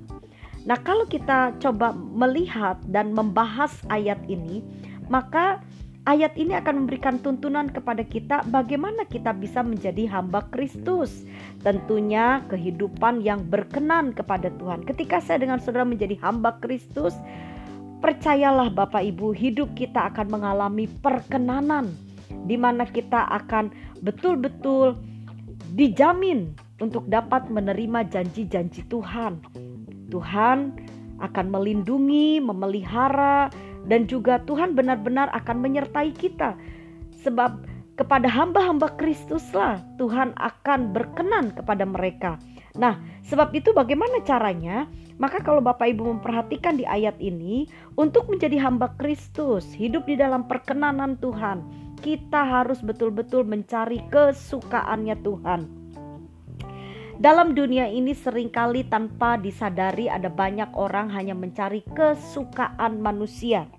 Nah, 0.61 0.77
kalau 0.77 1.09
kita 1.09 1.57
coba 1.57 1.93
melihat 1.93 2.77
dan 2.85 3.17
membahas 3.17 3.73
ayat 3.89 4.21
ini, 4.29 4.61
maka 5.09 5.57
ayat 6.05 6.37
ini 6.37 6.53
akan 6.53 6.85
memberikan 6.85 7.17
tuntunan 7.17 7.69
kepada 7.69 8.05
kita 8.05 8.45
bagaimana 8.49 9.05
kita 9.09 9.33
bisa 9.33 9.65
menjadi 9.65 10.05
hamba 10.09 10.45
Kristus. 10.53 11.25
Tentunya 11.65 12.45
kehidupan 12.49 13.25
yang 13.25 13.41
berkenan 13.49 14.13
kepada 14.13 14.53
Tuhan. 14.61 14.85
Ketika 14.85 15.17
saya 15.21 15.41
dengan 15.41 15.57
saudara 15.57 15.85
menjadi 15.85 16.13
hamba 16.21 16.57
Kristus, 16.61 17.17
percayalah 18.01 18.69
Bapak 18.69 19.01
Ibu, 19.01 19.33
hidup 19.33 19.73
kita 19.73 20.13
akan 20.13 20.29
mengalami 20.29 20.85
perkenanan 21.01 21.89
di 22.45 22.57
mana 22.57 22.85
kita 22.85 23.29
akan 23.29 23.69
betul-betul 24.01 24.97
dijamin 25.77 26.53
untuk 26.81 27.05
dapat 27.05 27.45
menerima 27.53 28.09
janji-janji 28.09 28.89
Tuhan. 28.89 29.37
Tuhan 30.11 30.75
akan 31.23 31.45
melindungi, 31.47 32.43
memelihara, 32.43 33.47
dan 33.87 34.05
juga 34.05 34.43
Tuhan 34.45 34.77
benar-benar 34.77 35.31
akan 35.33 35.57
menyertai 35.63 36.11
kita. 36.13 36.53
Sebab 37.23 37.63
kepada 37.95 38.25
hamba-hamba 38.25 38.93
Kristuslah 38.97 39.81
Tuhan 40.01 40.33
akan 40.37 40.93
berkenan 40.93 41.53
kepada 41.53 41.85
mereka. 41.85 42.41
Nah, 42.75 42.97
sebab 43.27 43.53
itu 43.53 43.75
bagaimana 43.75 44.23
caranya? 44.23 44.89
Maka 45.21 45.37
kalau 45.45 45.61
Bapak 45.61 45.93
Ibu 45.93 46.17
memperhatikan 46.17 46.81
di 46.81 46.85
ayat 46.87 47.13
ini, 47.21 47.69
untuk 47.93 48.25
menjadi 48.25 48.57
hamba 48.57 48.89
Kristus, 48.97 49.69
hidup 49.69 50.09
di 50.09 50.17
dalam 50.17 50.49
perkenanan 50.49 51.13
Tuhan, 51.21 51.61
kita 52.01 52.41
harus 52.41 52.81
betul-betul 52.81 53.45
mencari 53.45 54.01
kesukaannya 54.09 55.15
Tuhan. 55.21 55.80
Dalam 57.21 57.53
dunia 57.53 57.85
ini 57.85 58.17
sering 58.17 58.49
kali 58.49 58.81
tanpa 58.81 59.37
disadari 59.37 60.09
ada 60.09 60.25
banyak 60.25 60.73
orang 60.73 61.05
hanya 61.13 61.37
mencari 61.37 61.85
kesukaan 61.93 62.97
manusia. 62.97 63.69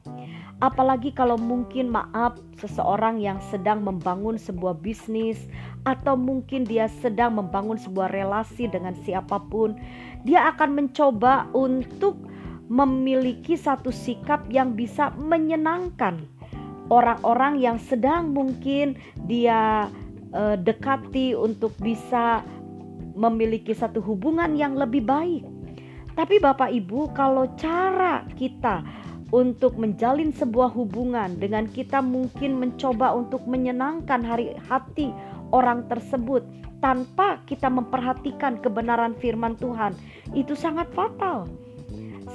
Apalagi 0.63 1.11
kalau 1.11 1.35
mungkin 1.35 1.91
maaf 1.91 2.39
seseorang 2.63 3.19
yang 3.19 3.43
sedang 3.51 3.83
membangun 3.83 4.39
sebuah 4.39 4.79
bisnis 4.79 5.43
atau 5.83 6.15
mungkin 6.15 6.63
dia 6.63 6.87
sedang 7.03 7.35
membangun 7.35 7.75
sebuah 7.75 8.15
relasi 8.15 8.71
dengan 8.71 8.95
siapa 9.03 9.43
pun, 9.51 9.75
dia 10.23 10.47
akan 10.55 10.79
mencoba 10.79 11.51
untuk 11.51 12.23
memiliki 12.71 13.59
satu 13.59 13.91
sikap 13.91 14.47
yang 14.55 14.79
bisa 14.79 15.11
menyenangkan 15.19 16.31
orang-orang 16.95 17.59
yang 17.59 17.83
sedang 17.83 18.31
mungkin 18.31 18.95
dia 19.27 19.91
uh, 20.31 20.55
dekati 20.55 21.35
untuk 21.35 21.75
bisa 21.83 22.47
memiliki 23.13 23.73
satu 23.77 24.01
hubungan 24.05 24.57
yang 24.57 24.77
lebih 24.77 25.05
baik. 25.05 25.45
Tapi 26.13 26.37
Bapak 26.41 26.69
Ibu, 26.69 27.17
kalau 27.17 27.49
cara 27.57 28.25
kita 28.37 28.85
untuk 29.33 29.81
menjalin 29.81 30.29
sebuah 30.29 30.69
hubungan 30.77 31.41
dengan 31.41 31.65
kita 31.65 32.05
mungkin 32.05 32.61
mencoba 32.61 33.17
untuk 33.17 33.41
menyenangkan 33.49 34.21
hari 34.21 34.53
hati 34.69 35.09
orang 35.57 35.89
tersebut 35.89 36.45
tanpa 36.85 37.41
kita 37.49 37.73
memperhatikan 37.73 38.61
kebenaran 38.61 39.17
firman 39.17 39.57
Tuhan, 39.57 39.97
itu 40.37 40.53
sangat 40.53 40.91
fatal. 40.93 41.49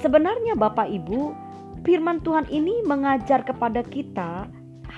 Sebenarnya 0.02 0.58
Bapak 0.58 0.90
Ibu, 0.90 1.36
firman 1.86 2.18
Tuhan 2.24 2.50
ini 2.50 2.82
mengajar 2.82 3.46
kepada 3.46 3.86
kita 3.86 4.50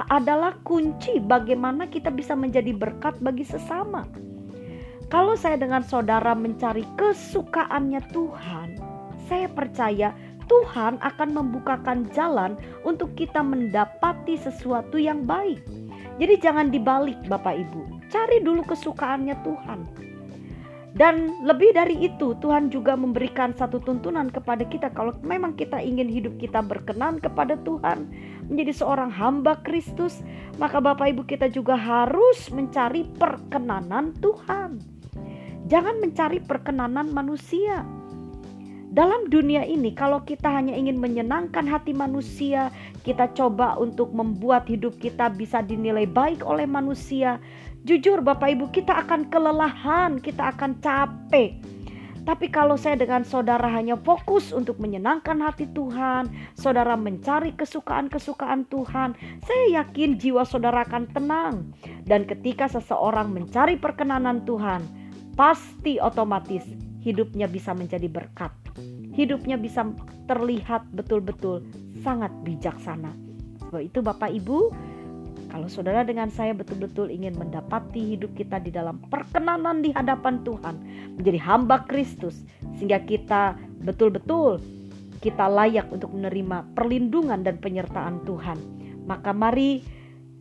adalah 0.08 0.56
kunci 0.64 1.20
bagaimana 1.20 1.90
kita 1.90 2.08
bisa 2.08 2.32
menjadi 2.32 2.72
berkat 2.72 3.20
bagi 3.20 3.44
sesama. 3.44 4.06
Kalau 5.10 5.34
saya 5.34 5.58
dengan 5.58 5.82
saudara 5.82 6.38
mencari 6.38 6.86
kesukaannya 6.94 7.98
Tuhan, 8.14 8.78
saya 9.26 9.50
percaya 9.50 10.14
Tuhan 10.46 11.02
akan 11.02 11.34
membukakan 11.34 12.06
jalan 12.14 12.54
untuk 12.86 13.18
kita 13.18 13.42
mendapati 13.42 14.38
sesuatu 14.38 15.02
yang 15.02 15.26
baik. 15.26 15.66
Jadi 16.22 16.34
jangan 16.38 16.70
dibalik 16.70 17.18
Bapak 17.26 17.58
Ibu, 17.58 18.06
cari 18.06 18.38
dulu 18.38 18.62
kesukaannya 18.70 19.34
Tuhan. 19.42 19.80
Dan 20.94 21.42
lebih 21.42 21.74
dari 21.74 22.06
itu, 22.06 22.38
Tuhan 22.38 22.70
juga 22.70 22.94
memberikan 22.94 23.50
satu 23.50 23.82
tuntunan 23.82 24.30
kepada 24.30 24.62
kita 24.62 24.94
kalau 24.94 25.14
memang 25.26 25.58
kita 25.58 25.82
ingin 25.82 26.06
hidup 26.06 26.38
kita 26.38 26.62
berkenan 26.62 27.18
kepada 27.18 27.58
Tuhan, 27.66 28.06
menjadi 28.46 28.78
seorang 28.78 29.10
hamba 29.10 29.58
Kristus, 29.66 30.22
maka 30.62 30.78
Bapak 30.78 31.18
Ibu 31.18 31.26
kita 31.26 31.50
juga 31.50 31.74
harus 31.74 32.46
mencari 32.54 33.10
perkenanan 33.18 34.14
Tuhan. 34.22 34.99
Jangan 35.70 36.02
mencari 36.02 36.42
perkenanan 36.42 37.14
manusia. 37.14 37.86
Dalam 38.90 39.30
dunia 39.30 39.62
ini, 39.62 39.94
kalau 39.94 40.18
kita 40.26 40.50
hanya 40.50 40.74
ingin 40.74 40.98
menyenangkan 40.98 41.62
hati 41.62 41.94
manusia, 41.94 42.74
kita 43.06 43.30
coba 43.38 43.78
untuk 43.78 44.10
membuat 44.10 44.66
hidup 44.66 44.98
kita 44.98 45.30
bisa 45.30 45.62
dinilai 45.62 46.10
baik 46.10 46.42
oleh 46.42 46.66
manusia, 46.66 47.38
Jujur 47.86 48.18
Bapak 48.18 48.50
Ibu 48.58 48.74
kita 48.74 48.98
akan 49.06 49.30
kelelahan, 49.30 50.18
kita 50.18 50.52
akan 50.52 50.82
capek. 50.82 51.56
Tapi 52.26 52.52
kalau 52.52 52.76
saya 52.76 53.00
dengan 53.00 53.24
saudara 53.24 53.64
hanya 53.72 53.96
fokus 53.96 54.52
untuk 54.52 54.76
menyenangkan 54.76 55.40
hati 55.40 55.64
Tuhan, 55.72 56.28
saudara 56.58 56.98
mencari 56.98 57.54
kesukaan-kesukaan 57.56 58.68
Tuhan, 58.68 59.16
saya 59.46 59.64
yakin 59.80 60.20
jiwa 60.20 60.44
saudara 60.44 60.84
akan 60.84 61.08
tenang. 61.14 61.72
Dan 62.04 62.28
ketika 62.28 62.68
seseorang 62.68 63.32
mencari 63.32 63.80
perkenanan 63.80 64.44
Tuhan, 64.44 64.99
pasti 65.40 65.96
otomatis 65.96 66.68
hidupnya 67.00 67.48
bisa 67.48 67.72
menjadi 67.72 68.12
berkat. 68.12 68.52
Hidupnya 69.16 69.56
bisa 69.56 69.88
terlihat 70.28 70.84
betul-betul 70.92 71.64
sangat 72.04 72.28
bijaksana. 72.44 73.08
Sebab 73.64 73.80
itu 73.80 74.04
Bapak 74.04 74.28
Ibu, 74.36 74.68
kalau 75.48 75.64
saudara 75.72 76.04
dengan 76.04 76.28
saya 76.28 76.52
betul-betul 76.52 77.08
ingin 77.08 77.40
mendapati 77.40 78.12
hidup 78.12 78.36
kita 78.36 78.60
di 78.60 78.68
dalam 78.68 79.00
perkenanan 79.08 79.80
di 79.80 79.96
hadapan 79.96 80.44
Tuhan, 80.44 80.76
menjadi 81.16 81.40
hamba 81.40 81.88
Kristus, 81.88 82.44
sehingga 82.76 83.00
kita 83.08 83.56
betul-betul 83.80 84.60
kita 85.24 85.48
layak 85.48 85.88
untuk 85.88 86.12
menerima 86.12 86.68
perlindungan 86.76 87.40
dan 87.40 87.56
penyertaan 87.64 88.28
Tuhan. 88.28 88.60
Maka 89.08 89.32
mari 89.32 89.80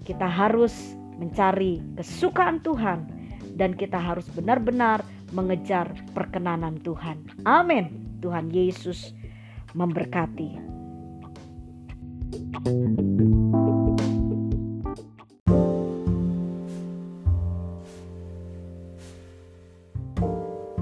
kita 0.03 0.27
harus 0.27 0.75
mencari 1.15 1.79
kesukaan 1.95 2.59
Tuhan 2.67 3.18
dan 3.59 3.75
kita 3.75 3.99
harus 3.99 4.23
benar-benar 4.31 5.03
mengejar 5.35 5.91
perkenanan 6.15 6.79
Tuhan. 6.79 7.43
Amin. 7.43 8.15
Tuhan 8.23 8.47
Yesus 8.55 9.11
memberkati. 9.75 10.79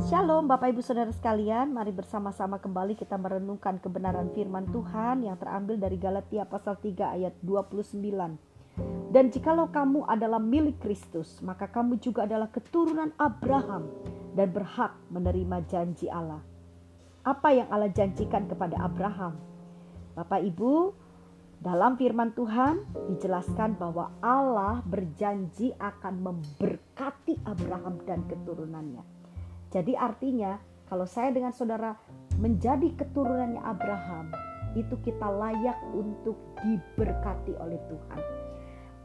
Shalom 0.07 0.47
Bapak 0.47 0.71
Ibu 0.71 0.79
Saudara 0.79 1.11
sekalian, 1.11 1.75
mari 1.75 1.91
bersama-sama 1.91 2.63
kembali 2.63 2.95
kita 2.95 3.19
merenungkan 3.19 3.81
kebenaran 3.81 4.31
firman 4.31 4.69
Tuhan 4.71 5.25
yang 5.25 5.35
terambil 5.35 5.75
dari 5.75 5.99
Galatia 5.99 6.47
pasal 6.47 6.79
3 6.79 7.19
ayat 7.19 7.33
29. 7.43 8.56
Dan 9.07 9.33
jikalau 9.33 9.71
kamu 9.71 10.05
adalah 10.05 10.37
milik 10.37 10.77
Kristus, 10.83 11.41
maka 11.41 11.65
kamu 11.65 11.97
juga 11.97 12.29
adalah 12.29 12.51
keturunan 12.51 13.09
Abraham 13.17 13.89
dan 14.37 14.53
berhak 14.53 14.93
menerima 15.09 15.57
janji 15.65 16.05
Allah. 16.11 16.43
Apa 17.25 17.51
yang 17.55 17.67
Allah 17.73 17.89
janjikan 17.89 18.45
kepada 18.45 18.77
Abraham? 18.77 19.35
Bapak 20.13 20.43
Ibu, 20.45 20.93
dalam 21.57 21.97
firman 21.97 22.37
Tuhan 22.37 22.85
dijelaskan 23.09 23.81
bahwa 23.81 24.13
Allah 24.21 24.85
berjanji 24.85 25.73
akan 25.81 26.21
memberkati 26.21 27.41
Abraham 27.49 27.97
dan 28.05 28.21
keturunannya. 28.29 29.01
Jadi 29.73 29.97
artinya 29.97 30.61
kalau 30.87 31.09
saya 31.09 31.33
dengan 31.33 31.51
saudara 31.51 31.97
menjadi 32.37 32.93
keturunannya 32.95 33.59
Abraham, 33.65 34.31
itu 34.77 34.93
kita 35.01 35.27
layak 35.27 35.75
untuk 35.91 36.37
diberkati 36.61 37.57
oleh 37.57 37.81
Tuhan. 37.89 38.46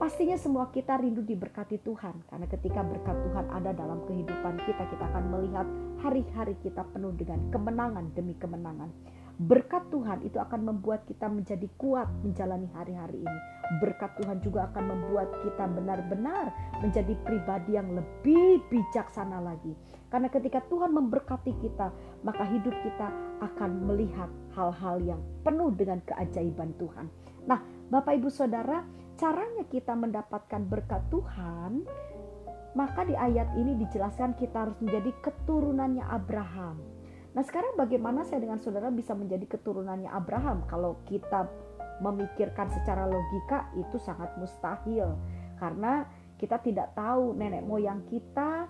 Pastinya 0.03 0.35
semua 0.35 0.67
kita 0.75 0.99
rindu 0.99 1.23
diberkati 1.23 1.79
Tuhan 1.79 2.27
karena 2.27 2.51
ketika 2.51 2.83
berkat 2.83 3.23
Tuhan 3.23 3.47
ada 3.55 3.71
dalam 3.71 4.03
kehidupan 4.03 4.59
kita, 4.67 4.83
kita 4.91 5.05
akan 5.15 5.31
melihat 5.31 5.63
hari-hari 6.03 6.59
kita 6.59 6.83
penuh 6.91 7.15
dengan 7.15 7.39
kemenangan 7.55 8.11
demi 8.11 8.35
kemenangan. 8.35 8.91
Berkat 9.39 9.95
Tuhan 9.95 10.27
itu 10.27 10.43
akan 10.43 10.75
membuat 10.75 11.07
kita 11.07 11.31
menjadi 11.31 11.71
kuat 11.79 12.11
menjalani 12.27 12.67
hari-hari 12.75 13.23
ini. 13.23 13.39
Berkat 13.79 14.19
Tuhan 14.19 14.43
juga 14.43 14.67
akan 14.75 14.91
membuat 14.91 15.31
kita 15.47 15.71
benar-benar 15.71 16.51
menjadi 16.83 17.15
pribadi 17.23 17.79
yang 17.79 17.95
lebih 17.95 18.59
bijaksana 18.75 19.39
lagi. 19.39 19.71
Karena 20.11 20.27
ketika 20.27 20.67
Tuhan 20.67 20.99
memberkati 20.99 21.55
kita, 21.63 21.95
maka 22.27 22.43
hidup 22.51 22.75
kita 22.75 23.07
akan 23.39 23.87
melihat 23.87 24.35
hal-hal 24.59 24.99
yang 24.99 25.23
penuh 25.47 25.71
dengan 25.79 26.03
keajaiban 26.11 26.75
Tuhan. 26.75 27.07
Nah, 27.47 27.63
Bapak 27.87 28.19
Ibu 28.19 28.31
Saudara, 28.35 28.83
caranya 29.19 29.65
kita 29.69 29.93
mendapatkan 29.97 30.63
berkat 30.69 31.03
Tuhan, 31.13 31.85
maka 32.73 33.05
di 33.05 33.13
ayat 33.13 33.53
ini 33.57 33.77
dijelaskan 33.77 34.37
kita 34.37 34.69
harus 34.69 34.79
menjadi 34.81 35.13
keturunannya 35.21 36.05
Abraham. 36.09 36.81
Nah 37.33 37.43
sekarang 37.45 37.77
bagaimana 37.81 38.25
saya 38.29 38.45
dengan 38.45 38.61
saudara 38.61 38.93
bisa 38.93 39.17
menjadi 39.17 39.49
keturunannya 39.49 40.09
Abraham? 40.09 40.65
Kalau 40.69 41.01
kita 41.09 41.49
memikirkan 42.05 42.69
secara 42.73 43.09
logika 43.09 43.73
itu 43.79 43.97
sangat 44.01 44.35
mustahil. 44.37 45.17
Karena 45.57 46.05
kita 46.37 46.59
tidak 46.61 46.93
tahu 46.99 47.39
nenek 47.39 47.63
moyang 47.63 48.03
kita 48.11 48.67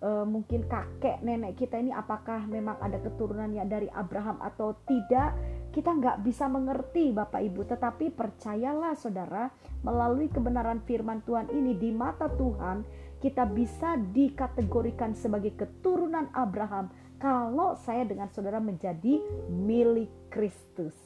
e, 0.00 0.08
mungkin 0.24 0.64
kakek 0.66 1.20
nenek 1.20 1.60
kita 1.60 1.76
ini 1.76 1.92
apakah 1.92 2.48
memang 2.48 2.80
ada 2.80 2.96
keturunannya 2.96 3.64
dari 3.68 3.88
Abraham 3.92 4.40
atau 4.40 4.72
tidak 4.88 5.36
kita 5.70 5.94
nggak 5.94 6.26
bisa 6.26 6.50
mengerti 6.50 7.14
Bapak 7.14 7.40
Ibu 7.46 7.62
tetapi 7.66 8.10
percayalah 8.10 8.98
saudara 8.98 9.50
melalui 9.86 10.26
kebenaran 10.26 10.82
firman 10.82 11.22
Tuhan 11.22 11.46
ini 11.54 11.78
di 11.78 11.94
mata 11.94 12.26
Tuhan 12.26 12.82
kita 13.22 13.46
bisa 13.46 13.94
dikategorikan 14.00 15.14
sebagai 15.14 15.54
keturunan 15.54 16.26
Abraham 16.34 16.90
kalau 17.20 17.76
saya 17.76 18.08
dengan 18.08 18.32
saudara 18.32 18.58
menjadi 18.58 19.20
milik 19.52 20.08
Kristus. 20.32 20.96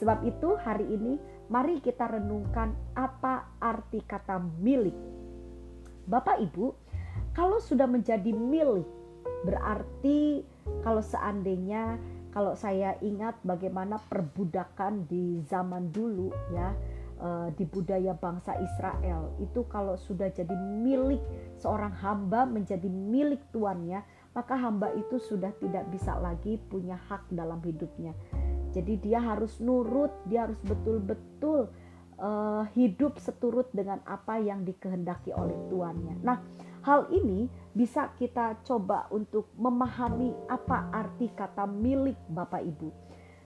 Sebab 0.00 0.24
itu 0.24 0.56
hari 0.56 0.88
ini 0.88 1.20
mari 1.52 1.84
kita 1.84 2.08
renungkan 2.08 2.72
apa 2.96 3.44
arti 3.60 4.00
kata 4.00 4.40
milik. 4.64 4.96
Bapak 6.08 6.40
Ibu, 6.40 6.72
kalau 7.36 7.60
sudah 7.60 7.84
menjadi 7.84 8.32
milik 8.32 8.88
berarti 9.44 10.44
kalau 10.80 11.04
seandainya 11.04 12.00
kalau 12.30 12.54
saya 12.54 12.94
ingat 13.02 13.38
bagaimana 13.42 13.98
perbudakan 14.10 15.06
di 15.10 15.42
zaman 15.46 15.90
dulu 15.90 16.30
ya 16.54 16.74
eh, 17.18 17.48
di 17.54 17.66
budaya 17.66 18.14
bangsa 18.14 18.54
Israel 18.58 19.34
itu 19.42 19.66
kalau 19.66 19.98
sudah 19.98 20.30
jadi 20.30 20.54
milik 20.54 21.20
seorang 21.58 21.94
hamba 21.98 22.46
menjadi 22.46 22.86
milik 22.86 23.42
tuannya 23.50 24.02
maka 24.30 24.54
hamba 24.54 24.94
itu 24.94 25.18
sudah 25.18 25.50
tidak 25.58 25.90
bisa 25.90 26.14
lagi 26.22 26.54
punya 26.70 26.94
hak 27.10 27.26
dalam 27.34 27.58
hidupnya. 27.66 28.14
Jadi 28.70 29.02
dia 29.02 29.18
harus 29.18 29.58
nurut, 29.58 30.14
dia 30.30 30.46
harus 30.46 30.58
betul-betul 30.62 31.66
uh, 32.22 32.62
hidup 32.78 33.18
seturut 33.18 33.66
dengan 33.74 33.98
apa 34.06 34.38
yang 34.38 34.62
dikehendaki 34.62 35.34
oleh 35.34 35.58
tuannya. 35.66 36.14
Nah, 36.22 36.38
hal 36.82 37.08
ini 37.12 37.48
bisa 37.70 38.10
kita 38.18 38.58
coba 38.66 39.06
untuk 39.14 39.52
memahami 39.54 40.34
apa 40.50 40.90
arti 40.90 41.30
kata 41.30 41.68
milik 41.68 42.18
Bapak 42.28 42.62
Ibu. 42.64 42.88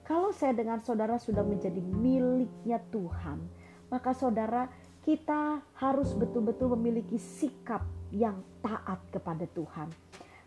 Kalau 0.04 0.32
saya 0.36 0.52
dengan 0.52 0.84
saudara 0.84 1.16
sudah 1.16 1.40
menjadi 1.40 1.80
miliknya 1.80 2.80
Tuhan, 2.92 3.40
maka 3.88 4.12
saudara 4.12 4.68
kita 5.04 5.60
harus 5.76 6.12
betul-betul 6.16 6.72
memiliki 6.76 7.20
sikap 7.20 7.84
yang 8.12 8.40
taat 8.64 9.00
kepada 9.12 9.44
Tuhan. 9.52 9.92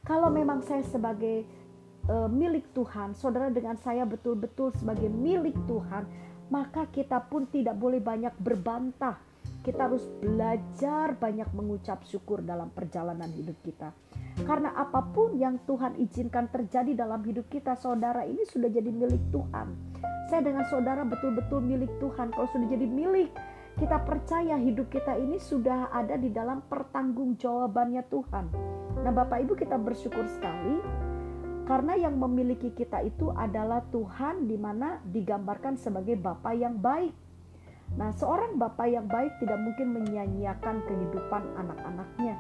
Kalau 0.02 0.30
memang 0.34 0.66
saya 0.66 0.82
sebagai 0.86 1.46
uh, 2.10 2.30
milik 2.30 2.70
Tuhan, 2.74 3.14
saudara 3.14 3.54
dengan 3.54 3.78
saya 3.78 4.08
betul-betul 4.08 4.74
sebagai 4.78 5.10
milik 5.12 5.54
Tuhan, 5.70 6.08
maka 6.48 6.88
kita 6.90 7.22
pun 7.28 7.46
tidak 7.52 7.76
boleh 7.76 8.00
banyak 8.00 8.34
berbantah. 8.40 9.20
Kita 9.68 9.92
harus 9.92 10.08
belajar 10.24 11.20
banyak 11.20 11.52
mengucap 11.52 12.00
syukur 12.08 12.40
dalam 12.40 12.72
perjalanan 12.72 13.28
hidup 13.36 13.60
kita. 13.68 13.92
Karena 14.48 14.72
apa 14.72 15.04
pun 15.12 15.36
yang 15.36 15.60
Tuhan 15.68 16.00
izinkan 16.00 16.48
terjadi 16.48 16.96
dalam 16.96 17.20
hidup 17.28 17.52
kita, 17.52 17.76
saudara 17.76 18.24
ini 18.24 18.48
sudah 18.48 18.72
jadi 18.72 18.88
milik 18.88 19.20
Tuhan. 19.36 19.76
Saya 20.32 20.40
dengan 20.40 20.64
saudara 20.72 21.04
betul-betul 21.04 21.60
milik 21.60 21.92
Tuhan. 22.00 22.32
Kalau 22.32 22.48
sudah 22.48 22.64
jadi 22.72 22.88
milik, 22.88 23.28
kita 23.76 24.08
percaya 24.08 24.56
hidup 24.56 24.88
kita 24.88 25.20
ini 25.20 25.36
sudah 25.36 25.92
ada 25.92 26.16
di 26.16 26.32
dalam 26.32 26.64
pertanggungjawabannya 26.72 28.08
Tuhan. 28.08 28.46
Nah, 29.04 29.12
Bapak 29.12 29.44
Ibu 29.44 29.54
kita 29.60 29.76
bersyukur 29.76 30.32
sekali 30.32 30.80
karena 31.68 32.00
yang 32.00 32.16
memiliki 32.16 32.72
kita 32.72 33.04
itu 33.04 33.36
adalah 33.36 33.84
Tuhan 33.92 34.48
di 34.48 34.56
mana 34.56 35.04
digambarkan 35.04 35.76
sebagai 35.76 36.16
Bapa 36.16 36.56
yang 36.56 36.80
baik. 36.80 37.27
Nah, 37.98 38.14
seorang 38.14 38.62
Bapa 38.62 38.86
yang 38.86 39.10
baik 39.10 39.42
tidak 39.42 39.58
mungkin 39.58 39.98
menyanyiakan 39.98 40.86
kehidupan 40.86 41.44
anak-anaknya. 41.58 42.38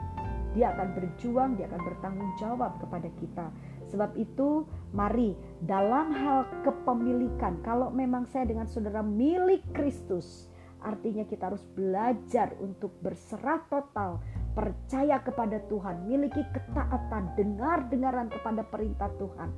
Dia 0.53 0.73
akan 0.73 0.89
berjuang, 0.93 1.57
dia 1.57 1.65
akan 1.69 1.81
bertanggung 1.81 2.31
jawab 2.37 2.77
kepada 2.77 3.09
kita. 3.17 3.49
Sebab 3.89 4.13
itu, 4.21 4.69
mari 4.93 5.33
dalam 5.65 6.13
hal 6.13 6.45
kepemilikan, 6.61 7.57
kalau 7.65 7.89
memang 7.89 8.29
saya 8.29 8.45
dengan 8.45 8.69
saudara 8.69 9.01
milik 9.01 9.65
Kristus, 9.73 10.49
artinya 10.85 11.25
kita 11.25 11.49
harus 11.49 11.65
belajar 11.73 12.53
untuk 12.61 12.93
berserah 13.01 13.65
total 13.69 14.21
percaya 14.53 15.21
kepada 15.21 15.61
Tuhan, 15.69 16.09
miliki 16.09 16.41
ketaatan, 16.53 17.33
dengar-dengaran 17.37 18.29
kepada 18.29 18.65
perintah 18.65 19.09
Tuhan. 19.21 19.53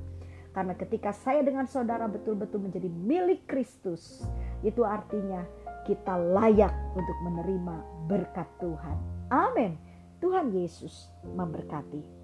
Karena 0.50 0.74
ketika 0.74 1.14
saya 1.14 1.40
dengan 1.46 1.64
saudara 1.64 2.10
betul-betul 2.10 2.66
menjadi 2.68 2.90
milik 2.90 3.46
Kristus, 3.46 4.26
itu 4.60 4.82
artinya 4.82 5.46
kita 5.90 6.14
layak 6.14 6.70
untuk 6.94 7.18
menerima 7.26 8.06
berkat 8.06 8.46
Tuhan. 8.62 8.96
Amin. 9.34 9.74
Tuhan 10.22 10.54
Yesus 10.54 11.10
memberkati. 11.26 12.19